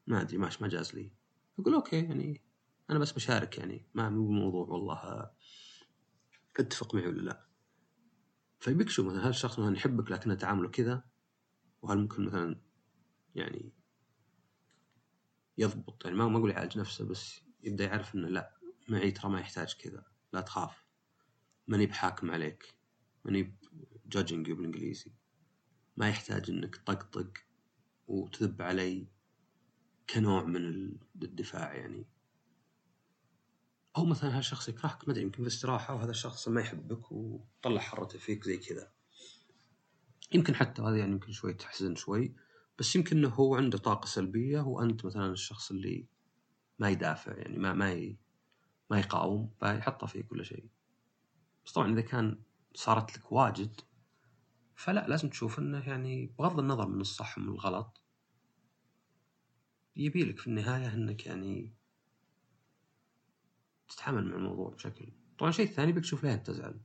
[0.08, 1.12] ما أدري ماش ما جاز لي.
[1.60, 2.42] أقول okay يعني
[2.90, 5.32] أنا بس بشارك يعني ما مو بموضوع والله
[6.60, 7.48] أتفق معي ولا لا.
[8.60, 11.04] فيبيك شو مثلا؟ هل الشخص مثلا يحبك لكنه تعامله كذا؟
[11.82, 12.62] وهل ممكن مثلا
[13.36, 13.74] يعني
[15.58, 18.58] يضبط؟ يعني ما أقول يعالج نفسه بس يبدأ يعرف إنه لا
[18.90, 20.06] معي ترى ما يحتاج كذا.
[20.34, 20.86] لا تخاف.
[21.68, 22.76] ماني بحاكم عليك.
[23.26, 23.58] ماني
[24.06, 25.12] جادجنج بالإنجليزي.
[25.98, 27.32] ما يحتاج إنك تطقطق
[28.08, 29.08] وتذب علي
[30.10, 30.92] كنوع من
[31.24, 32.06] الدفاع يعني.
[33.98, 38.20] أو مثلا هالشخص يكرهك ما أدري يمكن في استراحه وهذا الشخص ما يحبك وطلع حرته
[38.20, 38.92] فيك زي كذا.
[40.34, 42.36] يمكن حتى هذا يعني يمكن شوي تحزن شوي
[42.80, 46.08] بس يمكن إنه هو عنده طاقة سلبية وأنت مثلا الشخص اللي
[46.80, 48.18] ما يدافع يعني ما ما ي...
[48.90, 50.66] ما يقاوم فيحطه فيه كل شيء.
[51.66, 52.40] بس طبعا إذا كان
[52.76, 53.82] صارت لك واجد
[54.84, 58.02] فلا لازم تشوف إنه يعني بغض النظر من الصح ومن الغلط
[59.96, 61.74] يبي لك في النهاية إنك يعني
[63.88, 66.82] تتعامل مع الموضوع بشكل طبعا الشيء الثاني بك تشوف ليه تزعل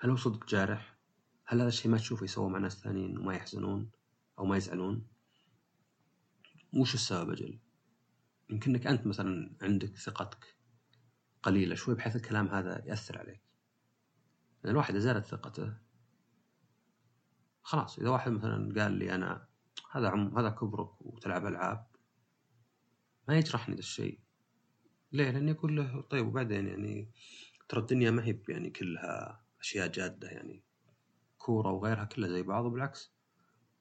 [0.00, 0.98] هل هو صدق جارح؟
[1.44, 3.90] هل هذا الشيء ما تشوفه يسوى مع ناس ثانيين وما يحزنون
[4.38, 5.06] أو ما يزعلون؟
[6.72, 7.58] وش السبب أجل؟
[8.50, 10.56] يمكنك أنت مثلا عندك ثقتك
[11.42, 13.42] قليلة شوي بحيث الكلام هذا يأثر عليك
[14.64, 15.87] لأن الواحد إذا زالت ثقته
[17.62, 19.46] خلاص إذا واحد مثلا قال لي أنا
[19.92, 21.86] هذا عم هذا كبرك وتلعب ألعاب
[23.28, 24.18] ما يجرحني ذا الشيء.
[25.12, 27.10] ليه؟ لأني أقول له طيب وبعدين يعني
[27.68, 30.62] ترى الدنيا ما هي يعني كلها أشياء جادة يعني
[31.38, 33.12] كورة وغيرها كلها زي بعض وبالعكس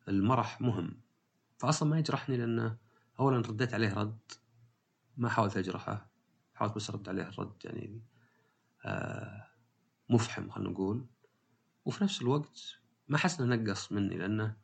[0.07, 1.01] المرح مهم.
[1.57, 2.77] فأصلا ما يجرحني لأنه
[3.19, 4.31] أولا رديت عليه رد
[5.17, 6.09] ما حاولت أجرحه
[6.53, 8.01] حاولت بس أرد عليه الرد يعني
[8.85, 9.47] آه
[10.09, 11.05] مفحم خلينا نقول.
[11.85, 14.57] وفي نفس الوقت ما حس إنه نقص مني لأنه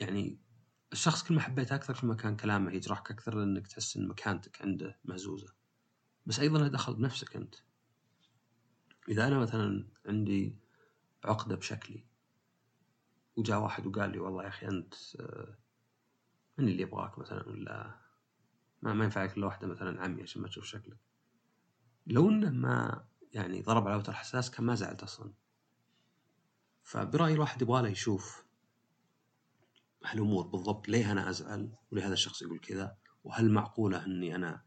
[0.00, 0.38] يعني
[0.92, 4.62] الشخص كل ما حبيته أكثر كل ما كان كلامه يجرحك أكثر لأنك تحس إن مكانتك
[4.62, 5.54] عنده مهزوزة.
[6.26, 7.54] بس أيضا له دخل بنفسك أنت.
[9.08, 10.56] إذا أنا مثلا عندي
[11.24, 12.04] عقدة بشكلي
[13.36, 15.58] وجاء واحد وقال لي والله يا أخي أنت آه،
[16.58, 18.00] من اللي يبغاك مثلا؟ ولا
[18.82, 20.98] ما ما ينفعك إلا واحدة مثلا عمي عشان ما تشوف شكلك.
[22.06, 25.32] لو إنه ما يعني ضرب على وتر حساس كان ما زعلت أصلا.
[26.90, 28.44] فبرايي الواحد يبغى له يشوف
[30.04, 34.64] هالأمور بالضبط ليه أنا أزعل؟ وليه هذا الشخص يقول كذا؟ وهل معقولة إني أنا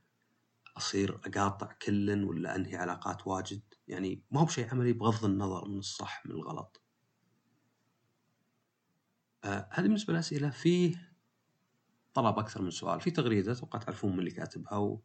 [0.77, 5.77] أصير أقاطع كل ولا أنهي علاقات واجد؟ يعني ما هو بشيء عملي بغض النظر من
[5.77, 6.83] الصح من الغلط.
[9.43, 10.49] آه هذه بالنسبة للأسئلة.
[10.49, 11.15] فيه
[12.13, 13.01] طلب أكثر من سؤال.
[13.01, 15.01] في تغريدة أتوقع تعرفون من اللي كاتبها و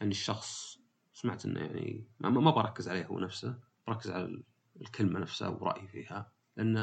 [0.00, 0.78] يعني الشخص
[1.12, 4.42] سمعت إنه يعني ما بركز عليه هو نفسه بركز على
[4.80, 6.41] الكلمة نفسها ورايي فيها.
[6.56, 6.76] لأن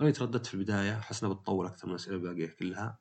[0.00, 2.98] أنا ترددت في البداية احس انها بتطول أكثر من الأسئلة الباقية كلها.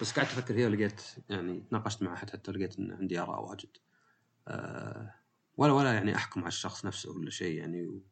[0.00, 3.76] بس قعدت أفكر فيها ولقيت يعني تناقشت مع أحد حتى لقيت إن عندي آراء واجد.
[4.48, 5.14] أه
[5.56, 8.02] ولا ولا يعني أحكم على الشخص نفسه ولا شيء يعني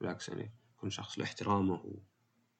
[0.00, 1.82] بالعكس يعني يكون شخص له احترامه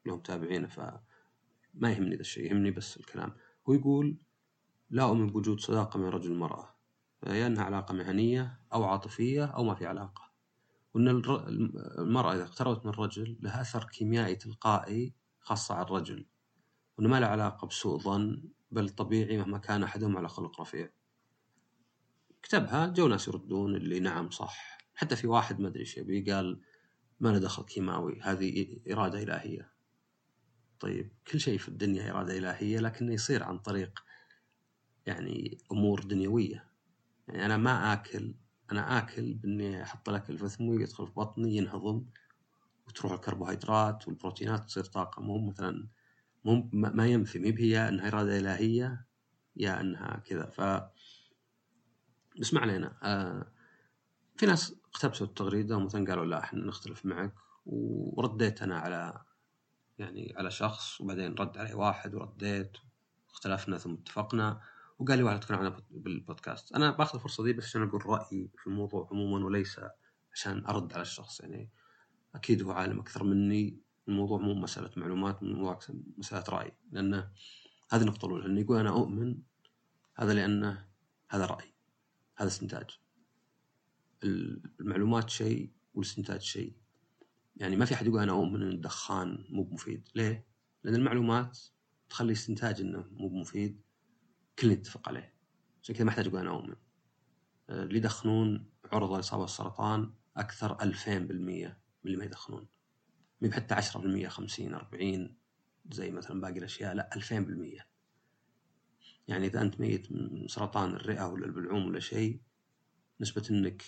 [0.05, 3.33] وله متابعينه فما يهمني ذا الشيء يهمني بس الكلام.
[3.68, 4.16] هو يقول
[4.90, 6.76] لا أؤمن بوجود صداقة بين رجل ومرأة.
[7.26, 10.25] يا أنها علاقة مهنية أو عاطفية أو ما في علاقة.
[10.96, 11.09] وأن
[11.98, 16.26] المرأة إذا اقتربت من الرجل لها أثر كيميائي تلقائي خاصة على الرجل
[16.98, 20.90] وأنه ما له علاقة بسوء ظن بل طبيعي مهما كان أحدهم على خلق رفيع.
[22.42, 24.78] كتبها جو ناس يردون اللي نعم صح.
[24.94, 26.61] حتى في واحد ما أدري إيش يبي قال
[27.20, 29.72] ما له دخل كيماوي هذه إرادة إلهية.
[30.80, 34.04] طيب كل شيء في الدنيا إرادة إلهية لكنه يصير عن طريق
[35.06, 36.70] يعني أمور دنيوية.
[37.28, 38.35] يعني أنا ما آكل
[38.72, 42.05] أنا آكل بإني أحط الأكل في فمي يدخل في بطني ينهضم
[42.88, 45.22] وتروح الكربوهيدرات والبروتينات تصير طاقة.
[45.22, 45.88] مو مثلا
[46.44, 49.07] مو ما ينفي مي هي إنها إرادة إلهية
[49.57, 50.50] يا إنها كذا.
[50.50, 50.61] ف
[52.40, 52.98] بس ما علينا.
[53.02, 53.52] آه
[54.37, 57.35] في ناس اقتبسوا التغريدة ومثلا قالوا لا إحنا نختلف معك.
[57.66, 59.22] ورديت أنا على
[59.98, 62.76] يعني على شخص وبعدين رد علي واحد ورديت
[63.31, 64.61] اختلفنا ثم اتفقنا.
[64.98, 68.66] وقال لي واحد تكون عنه بالبودكاست أنا باخذ الفرصة دي بس عشان أقول رأيي في
[68.66, 69.80] الموضوع عموما وليس
[70.32, 71.70] عشان أرد على الشخص يعني
[72.35, 75.78] أكيد هو عالم أكثر مني الموضوع مو مسألة معلومات الموضوع
[76.18, 77.30] مسألة رأي لأنه
[77.90, 79.38] هذه النقطه الأولى إنه يقول أنا أؤمن
[80.14, 80.88] هذا لأنه
[81.28, 81.74] هذا رأي
[82.37, 83.00] هذا استنتاج
[84.80, 86.76] المعلومات شيء والاستنتاج شيء
[87.56, 90.46] يعني ما في أحد يقول أنا أؤمن إن الدخان مو مفيد ليه؟
[90.85, 91.59] لأن المعلومات
[92.11, 93.80] تخلي استنتاج إنه مو مفيد
[94.58, 95.34] كل يتفق عليه.
[95.82, 96.76] عشان كذا ما احتاج أقول أنا أؤمن.
[97.70, 102.66] اللي يدخنون عرضة لإصابة بالسرطان أكثر 2000% من اللي ما يدخنون.
[103.40, 105.36] مي بحتى 10% 50 40
[105.92, 107.86] زي مثلا باقي الأشياء لا 2000%
[109.28, 112.40] يعني إذا أنت ميت من سرطان الرئة ولا البلعوم ولا شيء
[113.20, 113.82] نسبة إنك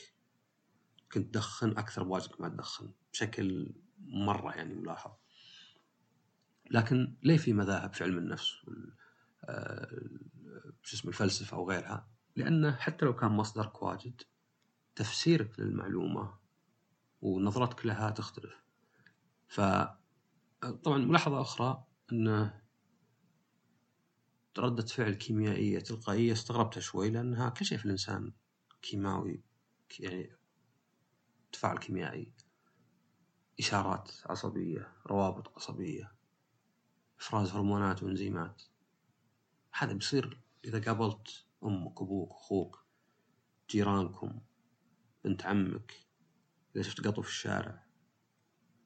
[1.12, 5.10] كنت تدخن أكثر بواجبك ما تدخن بشكل مرة يعني ملاحظ.
[6.70, 8.54] لكن ليه في مذاهب في علم النفس
[9.44, 9.88] آه،
[10.82, 14.22] شو اسمه الفلسفة أو غيرها لأنه حتى لو كان مصدرك واجد
[14.94, 16.38] تفسيرك للمعلومة
[17.22, 18.62] ونظرتك لها تختلف.
[19.48, 19.60] ف
[20.82, 22.50] طبعا ملاحظة أخرى أن
[24.58, 28.32] ردة فعل كيميائية تلقائية استغربتها شوي لأنها كل شيء في الإنسان
[28.82, 29.42] كيماوي
[30.00, 30.36] يعني
[31.52, 32.32] تفاعل كيميائي.
[33.60, 36.12] إشارات عصبية روابط عصبية
[37.20, 38.62] إفراز هرمونات وإنزيمات.
[39.72, 42.84] هذا بيصير إذا قابلت أمك أبوك أخوك
[43.70, 44.40] جيرانكم
[45.24, 46.06] بنت عمك
[46.76, 47.86] إذا شفت قطو في الشارع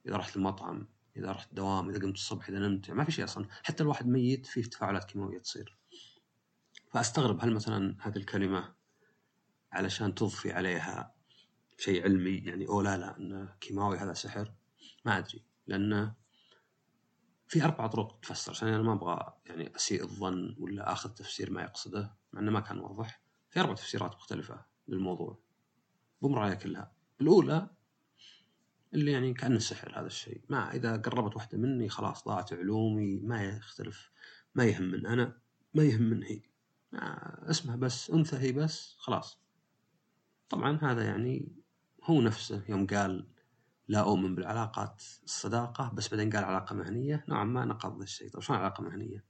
[0.05, 3.47] إذا رحت المطعم إذا رحت الدوام إذا قمت الصبح إذا نمت ما في شيء أصلا.
[3.63, 5.77] حتى الواحد ميت فيه تفاعلات كيماوية تصير.
[6.91, 8.73] فأستغرب هل مثلا هذه الكلمة
[9.71, 11.15] علشان تضفي عليها
[11.77, 14.53] شيء علمي يعني أو لا لا انه كيماوي هذا سحر؟
[15.05, 15.45] ما أدري.
[15.67, 16.15] لأنه
[17.53, 21.61] في أربع طرق تفسر عشان أنا ما أبغى يعني أسيء الظن ولا آخذ تفسير ما
[21.61, 23.21] يقصده مع إنه ما كان واضح.
[23.49, 25.39] في أربع تفسيرات مختلفة للموضوع.
[26.21, 26.91] بمرايا كلها.
[27.21, 27.69] الأولى
[28.93, 30.41] اللي يعني كأنه سحر هذا الشيء.
[30.49, 34.11] ما إذا قربت واحدة مني خلاص ضاعت علومي ما يختلف
[34.55, 35.37] ما يهم من أنا
[35.73, 36.41] ما يهم من هي.
[37.49, 39.39] اسمها بس أنثى هي بس خلاص.
[40.49, 41.51] طبعا هذا يعني
[42.03, 43.27] هو نفسه يوم قال
[43.87, 47.25] لا أؤمن بالعلاقات الصداقة بس بعدين قال علاقة مهنية.
[47.27, 49.25] نوعا ما نقض الشيء طيب شلون علاقة مهنية؟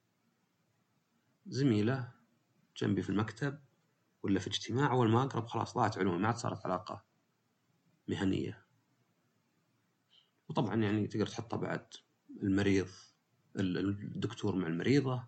[1.47, 2.11] زميلة
[2.77, 3.59] جنبي في المكتب
[4.23, 7.03] ولا في اجتماع أول ما أقرب خلاص ضاعت علومي ما عاد صارت علاقة
[8.07, 8.65] مهنية.
[10.49, 11.85] وطبعا يعني تقدر تحطها بعد
[12.43, 12.87] المريض
[13.55, 15.27] الدكتور مع المريضة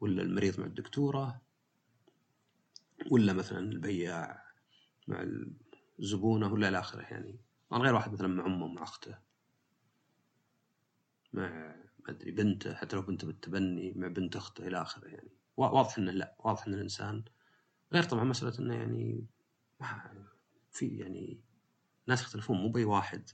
[0.00, 1.40] ولا المريض مع الدكتورة
[3.10, 4.44] ولا مثلا البياع
[5.08, 5.26] مع
[5.98, 7.40] الزبونة ولا إلى آخره يعني.
[7.70, 9.18] طبعا غير واحد مثلا مع أمه مع أخته.
[11.32, 15.30] مع ما أدري بنته حتى لو بنته بالتبني مع بنت أخته إلى آخره يعني.
[15.56, 17.24] واضح إنه لا واضح إن الإنسان
[17.92, 19.26] غير طبعا مسألة إنه يعني
[20.70, 21.40] في يعني
[22.06, 23.30] ناس يختلفون مو بأي واحد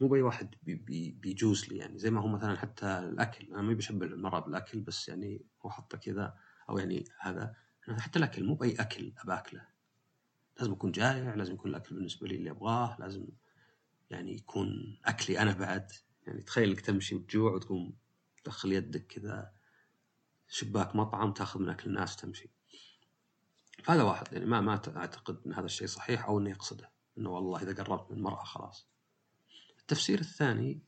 [0.00, 1.98] مو بأي واحد بي بي بيجوز لي يعني.
[1.98, 5.98] زي ما هو مثلا حتى الأكل أنا ما بشبه المرأة بالأكل بس يعني هو حطه
[5.98, 6.38] كذا
[6.70, 7.54] أو يعني هذا.
[7.98, 9.66] حتى الأكل مو بأي أكل أباكله.
[10.58, 13.26] لازم أكون جائع لازم يكون الأكل بالنسبة لي اللي أبغاه لازم
[14.10, 15.92] يعني يكون أكلي أنا بعد.
[16.26, 17.96] يعني تخيل إنك تمشي وتجوع وتقوم
[18.44, 19.52] تدخل يدك كذا
[20.48, 22.50] شباك مطعم تأخذ من أكل الناس تمشي
[23.84, 24.32] فهذا واحد.
[24.32, 26.90] يعني ما ما أعتقد إن هذا الشيء صحيح أو إنه يقصده.
[27.18, 28.88] إنه والله إذا قربت من المرأة خلاص.
[29.80, 30.80] التفسير الثاني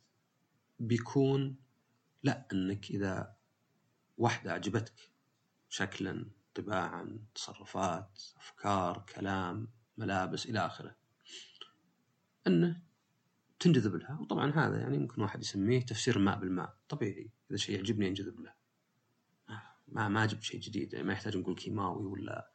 [0.81, 1.57] بيكون
[2.23, 3.37] لا إنك إذا
[4.19, 5.11] واحدة عجبتك
[5.69, 10.97] شكلا طباعا تصرفات أفكار كلام ملابس إلى آخره.
[12.47, 12.88] إنه
[13.61, 14.18] تنجذب لها.
[14.20, 16.76] وطبعا هذا يعني ممكن واحد يسميه تفسير الماء بالماء.
[16.88, 17.30] طبيعي.
[17.50, 18.52] إذا شيء يعجبني انجذب له.
[19.88, 20.92] ما ما جبت شيء جديد.
[20.92, 22.52] يعني ما يحتاج نقول كيماوي ولا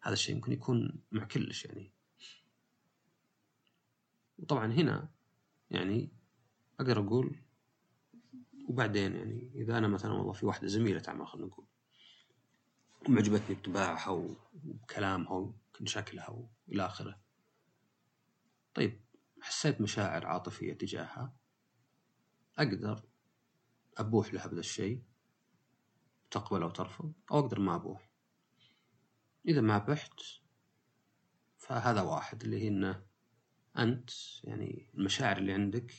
[0.00, 0.34] هذا الشيء.
[0.34, 1.92] ممكن يكون مع كلش يعني.
[4.38, 5.08] وطبعا هنا
[5.70, 6.12] يعني
[6.80, 7.36] أقدر أقول
[8.68, 11.66] وبعدين يعني إذا أنا مثلا والله في واحدة زميلة عمل خلينا نقول
[13.08, 17.20] معجبتني بطباعها وبكلامها ويمكن شكلها وإلى آخره.
[18.74, 19.00] طيب
[19.40, 21.34] حسيت مشاعر عاطفية تجاهها.
[22.58, 23.02] أقدر
[23.98, 25.02] أبوح لها بهذا الشيء
[26.30, 28.10] تقبل أو ترفض أو أقدر ما أبوح.
[29.48, 30.20] إذا ما بحت
[31.56, 33.06] فهذا واحد اللي هي انه
[33.78, 34.10] أنت
[34.44, 35.94] يعني المشاعر اللي عندك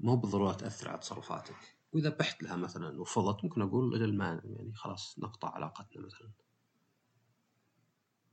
[0.00, 1.76] مو بالضرورة تأثر على تصرفاتك.
[1.92, 6.30] وإذا بحت لها مثلا ورفضت ممكن أقول أجل ما يعني خلاص نقطع علاقتنا مثلا.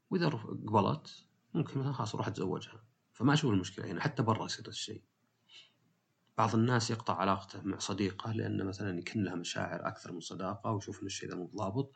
[0.09, 2.83] وإذا قبلت ممكن مثلا خلاص أروح أتزوجها.
[3.17, 5.03] فما أشوف المشكلة هنا حتى برا يصير الشيء.
[6.37, 11.01] بعض الناس يقطع علاقته مع صديقه لأنه مثلا يكن لها مشاعر أكثر من صداقة ويشوف
[11.01, 11.93] إن الشيء ذا مو ضابط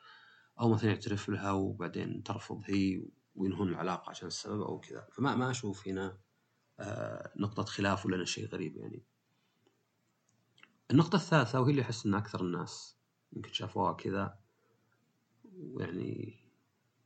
[0.60, 3.04] أو مثلا يعترف لها وبعدين ترفض هي
[3.34, 5.08] وينهون العلاقة عشان السبب أو كذا.
[5.12, 6.18] فما ما أشوف هنا
[6.80, 9.04] آه، نقطة خلاف ولا شيء غريب يعني.
[10.90, 12.96] النقطة الثالثة وهي اللي أحس أن أكثر الناس
[13.32, 14.38] يمكن شافوها كذا
[15.54, 16.38] ويعني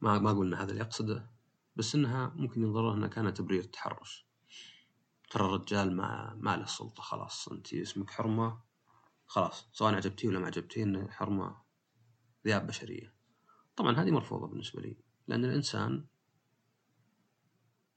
[0.00, 1.35] ما ما أقول أن هذا اللي أقصده.
[1.76, 4.26] بس أنها ممكن ينظر أنها كانت تبرير تحرش
[5.30, 7.48] ترى الرجال ما ما له سلطة خلاص.
[7.48, 8.60] أنت اسمك حرمة
[9.26, 9.68] خلاص.
[9.72, 11.62] سواء عجبتيه ولا ما عجبتيه حرمة
[12.46, 13.14] ذئاب بشرية.
[13.76, 14.96] طبعا هذه مرفوضة بالنسبة لي
[15.28, 16.06] لأن الإنسان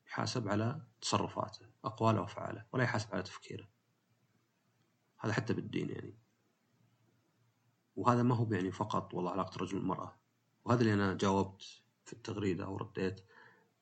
[0.07, 3.67] يحاسب على تصرفاته أقواله وأفعاله ولا يحاسب على تفكيره.
[5.19, 6.17] هذا حتى بالدين يعني.
[7.95, 10.19] وهذا ما هو يعني فقط والله علاقة الرجل والمرأة
[10.65, 11.61] وهذا اللي أنا جاوبت
[12.05, 13.21] في التغريدة أو رديت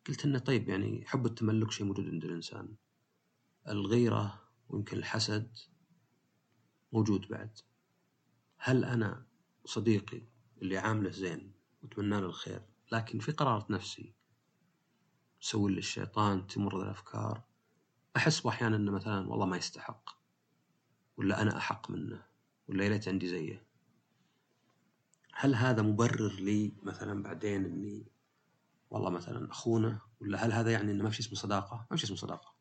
[0.07, 2.75] قلت إنه طيب يعني حب التملك شيء موجود عند الإنسان.
[3.67, 5.57] الغيرة ويمكن الحسد
[6.93, 7.59] موجود بعد.
[8.57, 9.25] هل أنا
[9.65, 10.21] صديقي
[10.61, 11.51] اللي عامله زين
[11.81, 14.13] وأتمنى له الخير لكن في قرارة نفسي
[15.39, 17.43] سوي للشيطان تمر الأفكار
[18.17, 20.09] أحس أحيانا أنه مثلا والله ما يستحق
[21.17, 22.25] ولا أنا أحق منه
[22.67, 23.67] ولا يا ليت عندي زيه.
[25.33, 28.16] هل هذا مبرر لي مثلا بعدين إني
[28.89, 32.17] والله مثلا اخونه ولا هل هذا يعني إنه ما في اسمه صداقة؟ ما في اسمه
[32.17, 32.55] صداقة.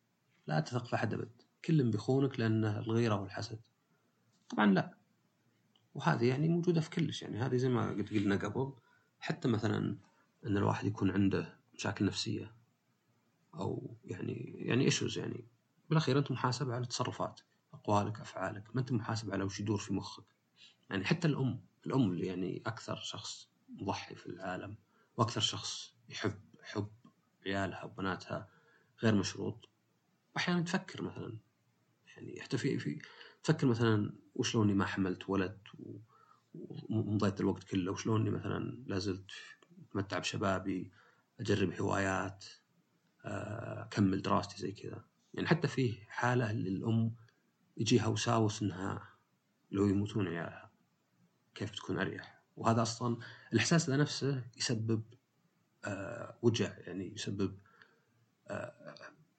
[0.47, 3.61] لا تثق في أحد أبد، كل بيخونك لأنه الغيرة والحسد.
[4.49, 4.97] طبعا لا.
[5.95, 8.73] وهذه يعني موجودة في كلش يعني هذه زي ما قد قلنا قبل
[9.21, 9.99] حتى مثلا
[10.47, 12.55] إن الواحد يكون عنده مشاكل نفسية
[13.55, 15.49] أو يعني يعني ايشوز يعني
[15.89, 17.45] بالأخير أنت محاسب على تصرفاتك.
[17.75, 20.25] أقوالك أفعالك ما أنت محاسب على وش يدور في مخك
[20.91, 24.77] يعني حتى الأم الأم اللي يعني أكثر شخص مضحي في العالم
[25.17, 26.89] وأكثر شخص يحب حب
[27.47, 28.49] عيالها وبناتها
[29.03, 29.69] غير مشروط.
[30.37, 31.39] أحيانا تفكر مثلا
[32.07, 32.99] يعني حتى في في
[33.43, 35.59] تفكر مثلا وشلوني ما حملت ولد
[36.91, 39.31] ومضيت الوقت كله وشلوني مثلا لازلت
[39.91, 40.93] أتمتع بشبابي
[41.41, 42.45] أجرب هوايات
[43.25, 45.05] آه، أكمل دراستي زي كذا.
[45.35, 47.15] يعني حتى فيه حالة للأم
[47.77, 49.09] يجيها وساوس إنها
[49.71, 50.71] لو يموتون عيالها
[51.55, 53.17] كيف بتكون أريح؟ وهذا أصلا
[53.53, 55.03] الإحساس ذا نفسه يسبب
[56.43, 57.59] وجع يعني يسبب
[58.49, 58.95] آه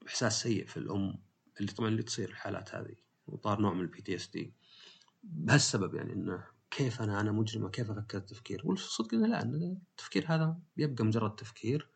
[0.08, 1.20] إحساس سيء في الأم
[1.60, 2.96] اللي طبعا اللي تصير الحالات هذه.
[3.28, 4.54] وصار نوع من ال PTSD
[5.24, 10.26] بهالسبب يعني إنه كيف أنا أنا مجرمه كيف أفكر التفكير؟ والصدق إنه لا إن التفكير
[10.28, 11.90] هذا يبقى مجرد تفكير.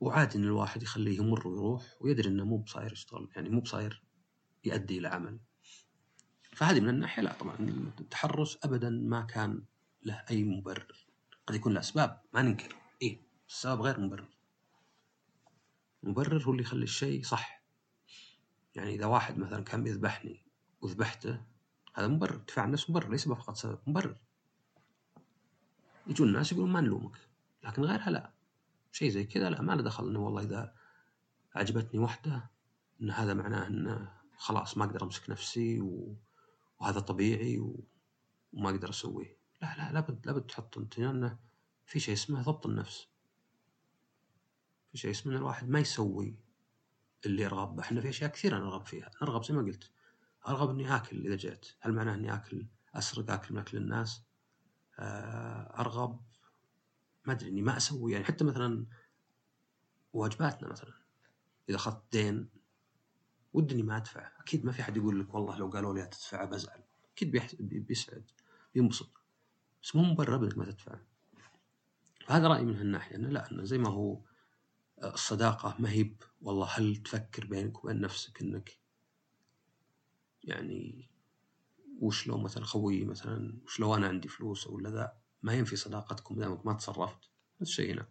[0.00, 4.02] وعادي إن الواحد يخليه يمر ويروح ويدري إنه مو بصاير يشتغل يعني مو بصاير
[4.64, 5.38] يؤدي إلى عمل.
[6.52, 7.56] فهذه من الناحية لا طبعا
[8.00, 9.62] التحرش أبدا ما كان
[10.02, 11.06] له أي مبرر.
[11.46, 12.76] قد يكون له أسباب ما ننكر.
[13.02, 13.20] إيه.
[13.54, 14.28] السبب غير مبرر.
[16.04, 17.64] المبرر هو اللي يخلي الشيء صح.
[18.74, 20.42] يعني إذا واحد مثلا كان بيذبحني
[20.80, 21.40] وذبحته
[21.94, 22.36] هذا مبرر.
[22.36, 24.16] دفاع النفس مبرر ليس فقط سبب مبرر.
[26.06, 27.18] يجون الناس يقولون ما نلومك
[27.64, 28.32] لكن غيرها لا.
[28.92, 30.74] شيء زي كذا لا ما له دخل إنه والله إذا
[31.54, 32.50] عجبتني وحدة
[33.02, 36.16] إن هذا معناه إنه خلاص ما أقدر أمسك نفسي و...
[36.80, 37.84] وهذا طبيعي و...
[38.52, 39.38] وما أقدر أسويه.
[39.62, 41.38] لا لا لابد لابد تحط انت انه
[41.86, 43.13] في شيء اسمه ضبط النفس.
[44.96, 46.36] شيء اسمه إن الواحد ما يسوي
[47.26, 47.82] اللي يرغب به.
[47.82, 49.10] إحنا في أشياء كثيرة نرغب فيها.
[49.22, 49.90] نرغب زي ما قلت
[50.48, 54.22] أرغب إني آكل إذا جيت هل معناه إني آكل أسرق آكل من أكل الناس؟
[54.98, 56.20] آه، أرغب.
[57.24, 58.12] ما أدري إني ما أسوي.
[58.12, 58.86] يعني حتى مثلا
[60.12, 60.92] واجباتنا مثلا.
[61.68, 62.48] إذا أخذت دين
[63.52, 64.30] ودني ما أدفع.
[64.40, 66.82] أكيد ما في حد يقول لك والله لو قالوا لي تدفع بزعل.
[67.12, 67.30] أكيد
[67.60, 68.30] بيسعد
[68.74, 69.10] بينبسط.
[69.82, 70.98] بس مو مبرر إنك ما تدفع.
[72.26, 73.16] فهذا رأيي من هالناحية.
[73.16, 74.20] إنه لا إنه زي ما هو
[75.04, 76.10] الصداقه ما هي
[76.42, 78.78] والله هل تفكر بينك وبين نفسك إنك
[80.44, 81.08] يعني
[82.00, 86.34] وش لو مثلا خويي مثلا وش لو أنا عندي فلوس ولا ذا ما ينفي صداقتكم
[86.34, 87.30] دامك ما تصرفت.
[87.60, 88.06] نفس الشيء هنا.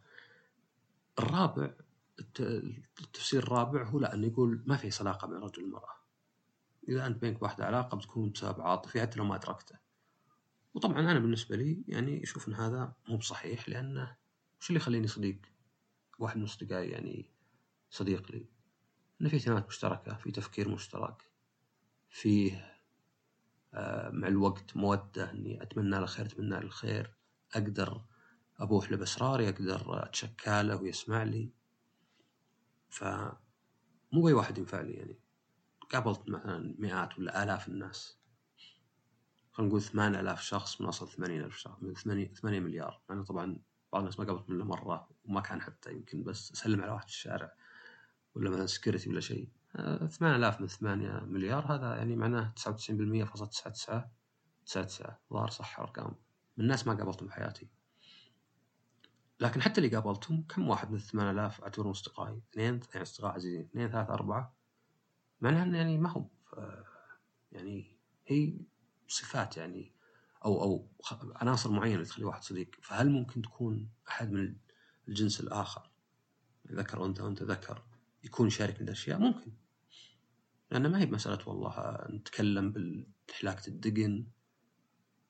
[1.19, 1.73] الرابع
[2.99, 5.97] التفسير الرابع هو لا انه يقول ما في صداقة بين الرجل والمراه
[6.89, 9.75] إذا أنت بينك واحدة علاقة بتكون بسبب عاطفي حتى لو ما أدركته.
[10.73, 14.15] وطبعا أنا بالنسبة لي يعني أشوف إن هذا مو بصحيح لأنه
[14.61, 15.52] وش اللي يخليني صديق؟
[16.19, 17.29] واحد من أصدقائي يعني
[17.89, 18.45] صديق لي.
[19.21, 21.29] انه في اهتمامات مشتركة في تفكير مشترك
[22.09, 22.73] فيه
[23.73, 27.13] آه، مع الوقت مودة إني أتمنى له خير أتمنى له الخير
[27.55, 28.01] أقدر
[28.59, 31.51] أبوح له بأسراري أقدر أتشكى له ويسمع لي.
[32.89, 33.03] ف
[34.11, 35.19] مو بأي واحد ينفع لي يعني.
[35.89, 38.17] قابلت مثلا مئات ولا آلاف الناس.
[39.51, 43.01] خلينا نقول ثمان آلاف شخص من أصل ثمانين ألف شخص من ثمانية مليار.
[43.09, 43.59] أنا طبعا
[43.93, 47.13] بعض الناس ما قابلت منه مرة وما كان حتى يمكن بس أسلم على واحد في
[47.13, 47.53] الشارع
[48.35, 49.49] ولا مثلا سكيورتي ولا شيء.
[49.75, 54.11] آه، ثمان آلاف من ثمانية مليار هذا يعني معناه تسعة وتسعين بالمية فاصلة تسعة تسعة
[54.65, 55.19] تسعة تسعة.
[55.33, 56.15] ظهر صح أرقام.
[56.57, 57.67] من الناس ما قابلتهم في حياتي.
[59.39, 63.61] لكن حتى اللي قابلتهم كم واحد من الثمان آلاف أعتبرهم أصدقائي؟ اثنين يعني أصدقاء عزيزين.
[63.61, 64.55] اثنين ثلاثة أربعة.
[65.41, 66.29] معناها يعني ما هم
[67.51, 68.57] يعني هي
[69.07, 69.91] صفات يعني
[70.45, 70.87] أو أو
[71.35, 72.69] عناصر معينة تخلي واحد صديق.
[72.81, 74.55] فهل ممكن تكون أحد من
[75.07, 75.89] الجنس الآخر؟
[76.71, 77.83] ذكر وأنت وأنت ذكر
[78.23, 79.51] يكون يشارك من الأشياء ممكن.
[80.71, 84.27] لأن ما هي بمسألة والله نتكلم بالحلاكة الدقن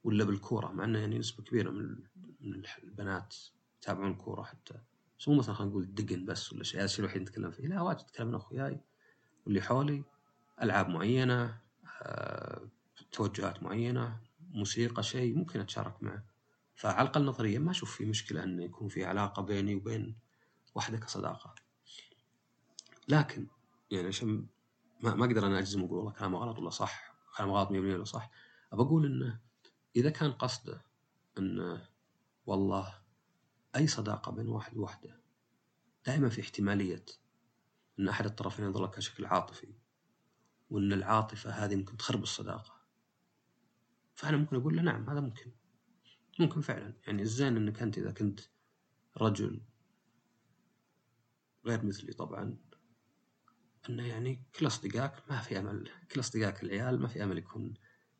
[0.03, 3.35] ولا بالكورة مع أنه يعني نسبة كبيرة من البنات
[3.81, 4.73] يتابعون الكورة حتى.
[5.19, 7.67] بس مو مثلا خلينا نقول دقن بس ولا شيء هذا الشيء الوحيد نتكلم فيه.
[7.67, 8.79] لا واجد اتكلم أنا أخوياي
[9.45, 10.03] واللي حولي
[10.61, 11.61] ألعاب معينة
[12.01, 12.69] أه،
[13.11, 14.19] توجهات معينة
[14.53, 16.25] موسيقى شيء ممكن أتشارك معه.
[16.75, 20.17] فعلى الأقل نظريا ما أشوف في مشكلة إنه يكون في علاقة بيني وبين
[20.75, 21.55] واحدة كصداقة.
[23.07, 23.47] لكن
[23.91, 24.47] يعني عشان
[25.03, 28.03] ما, ما أقدر أنا أجزم وأقول والله كلامه غلط ولا صح كلامه غلط 100% ولا
[28.03, 28.31] صح.
[28.73, 29.39] ابى أقول إنه
[29.95, 30.81] إذا كان قصده
[31.37, 31.87] انه
[32.45, 32.99] والله
[33.75, 35.19] أي صداقة بين واحد وواحدة
[36.05, 37.05] دائما في احتمالية
[37.99, 39.73] أن أحد الطرفين ينظر لك بشكل عاطفي
[40.69, 42.82] وأن العاطفة هذه ممكن تخرب الصداقة.
[44.15, 45.51] فأنا ممكن أقول له نعم هذا ممكن.
[46.39, 46.93] ممكن فعلا.
[47.07, 48.39] يعني الزين أنك أنت إذا كنت
[49.17, 49.61] رجل
[51.65, 52.57] غير مثلي طبعا
[53.89, 57.73] أنه يعني كل أصدقائك ما في أمل كل أصدقائك العيال ما في أمل يكون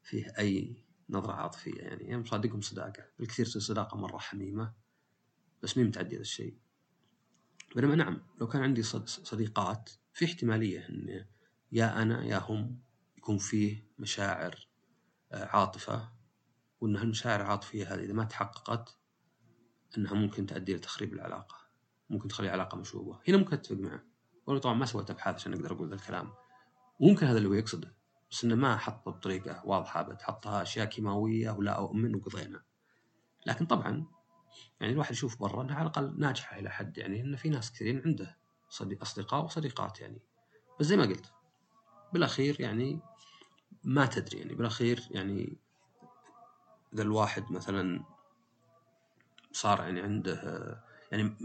[0.04, 1.82] فيه أي نظرة عاطفية.
[1.82, 4.74] يعني, يعني مصادقهم صداقة بالكثير تصير صداقة مرة حميمة
[5.64, 6.58] بس مين متعدي هذا الشيء؟
[7.76, 11.26] بينما نعم لو كان عندي صديقات في احتمالية أن
[11.72, 12.80] يا أنا يا هم
[13.18, 14.68] يكون فيه مشاعر
[15.34, 16.10] عاطفة
[16.82, 18.98] وأن هالمشاعر العاطفية هذه إذا ما تحققت
[19.98, 21.56] أنها ممكن تؤدي لتخريب العلاقة
[22.10, 23.20] ممكن تخلي العلاقة مشوبة.
[23.28, 24.04] هنا ممكن أتفق معه
[24.48, 26.34] وأنا طبعا ما سويت أبحاث عشان أقدر أقول ذا الكلام.
[27.00, 27.96] وممكن هذا اللي هو يقصده
[28.32, 30.22] بس إنه ما حطه بطريقة واضحة أبد.
[30.22, 32.64] حطها أشياء كيماوية ولا أؤمن وقضينا.
[33.46, 34.06] لكن طبعا
[34.80, 38.02] يعني الواحد يشوف برا إنها على الأقل ناجحة إلى حد يعني انه في ناس كثيرين
[38.06, 38.38] عنده
[38.70, 40.22] صديق أصدقاء وصديقات يعني.
[40.80, 41.32] بس زي ما قلت
[42.14, 43.02] بالأخير يعني
[43.84, 45.58] ما تدري يعني بالأخير يعني
[46.94, 48.04] إذا الواحد مثلا
[49.52, 51.36] صار يعني عنده يعني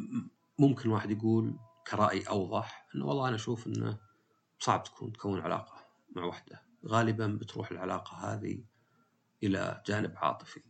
[0.58, 1.58] ممكن الواحد يقول
[1.90, 3.98] كرأي أوضح إنه والله أنا أشوف إنه
[4.58, 6.62] صعب تكون تكون علاقة مع وحدة.
[6.86, 8.64] غالبا بتروح العلاقة هذه
[9.42, 10.62] إلى جانب عاطفي.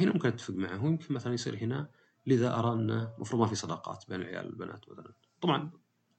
[0.00, 1.90] هنا ممكن أتفق معه ويمكن مثلا يصير هنا
[2.26, 5.12] لذا أرى إنه المفروض ما في صداقات بين العيال والبنات مثلا.
[5.40, 5.70] طبعا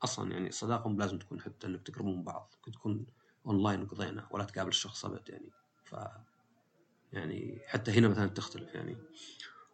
[0.03, 3.05] أصلا يعني الصداقه لازم تكون حتى إنك تقربون من بعض ممكن تكون
[3.49, 5.51] أونلاين وقضينا ولا تقابل الشخص أبد يعني.
[5.83, 5.95] ف
[7.13, 8.97] يعني حتى هنا مثلا تختلف يعني.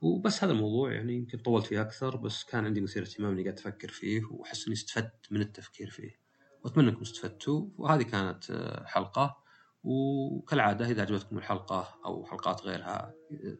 [0.01, 3.59] وبس هذا الموضوع يعني يمكن طولت فيه أكثر بس كان عندي مثير اهتمام إني قاعد
[3.59, 6.19] أفكر فيه وأحس إني استفدت من التفكير فيه.
[6.63, 7.67] وأتمنى أنكم استفدتوا.
[7.77, 8.43] وهذه كانت
[8.85, 9.37] حلقة.
[9.83, 13.13] وكالعادة إذا عجبتكم الحلقة أو حلقات غيرها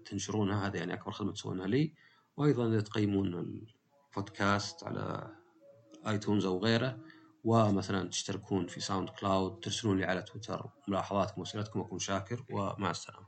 [0.06, 1.94] تنشرونها هذا يعني أكبر خدمة تسوونها لي.
[2.38, 3.62] وأيضا إذا تقيمون
[4.14, 5.36] البودكاست على
[6.08, 7.00] iTunes أو غيره
[7.46, 13.25] ومثلا تشتركون في SoundCloud ترسلون لي على تويتر ملاحظاتكم وأسئلتكم أكون شاكر ومع السلامة.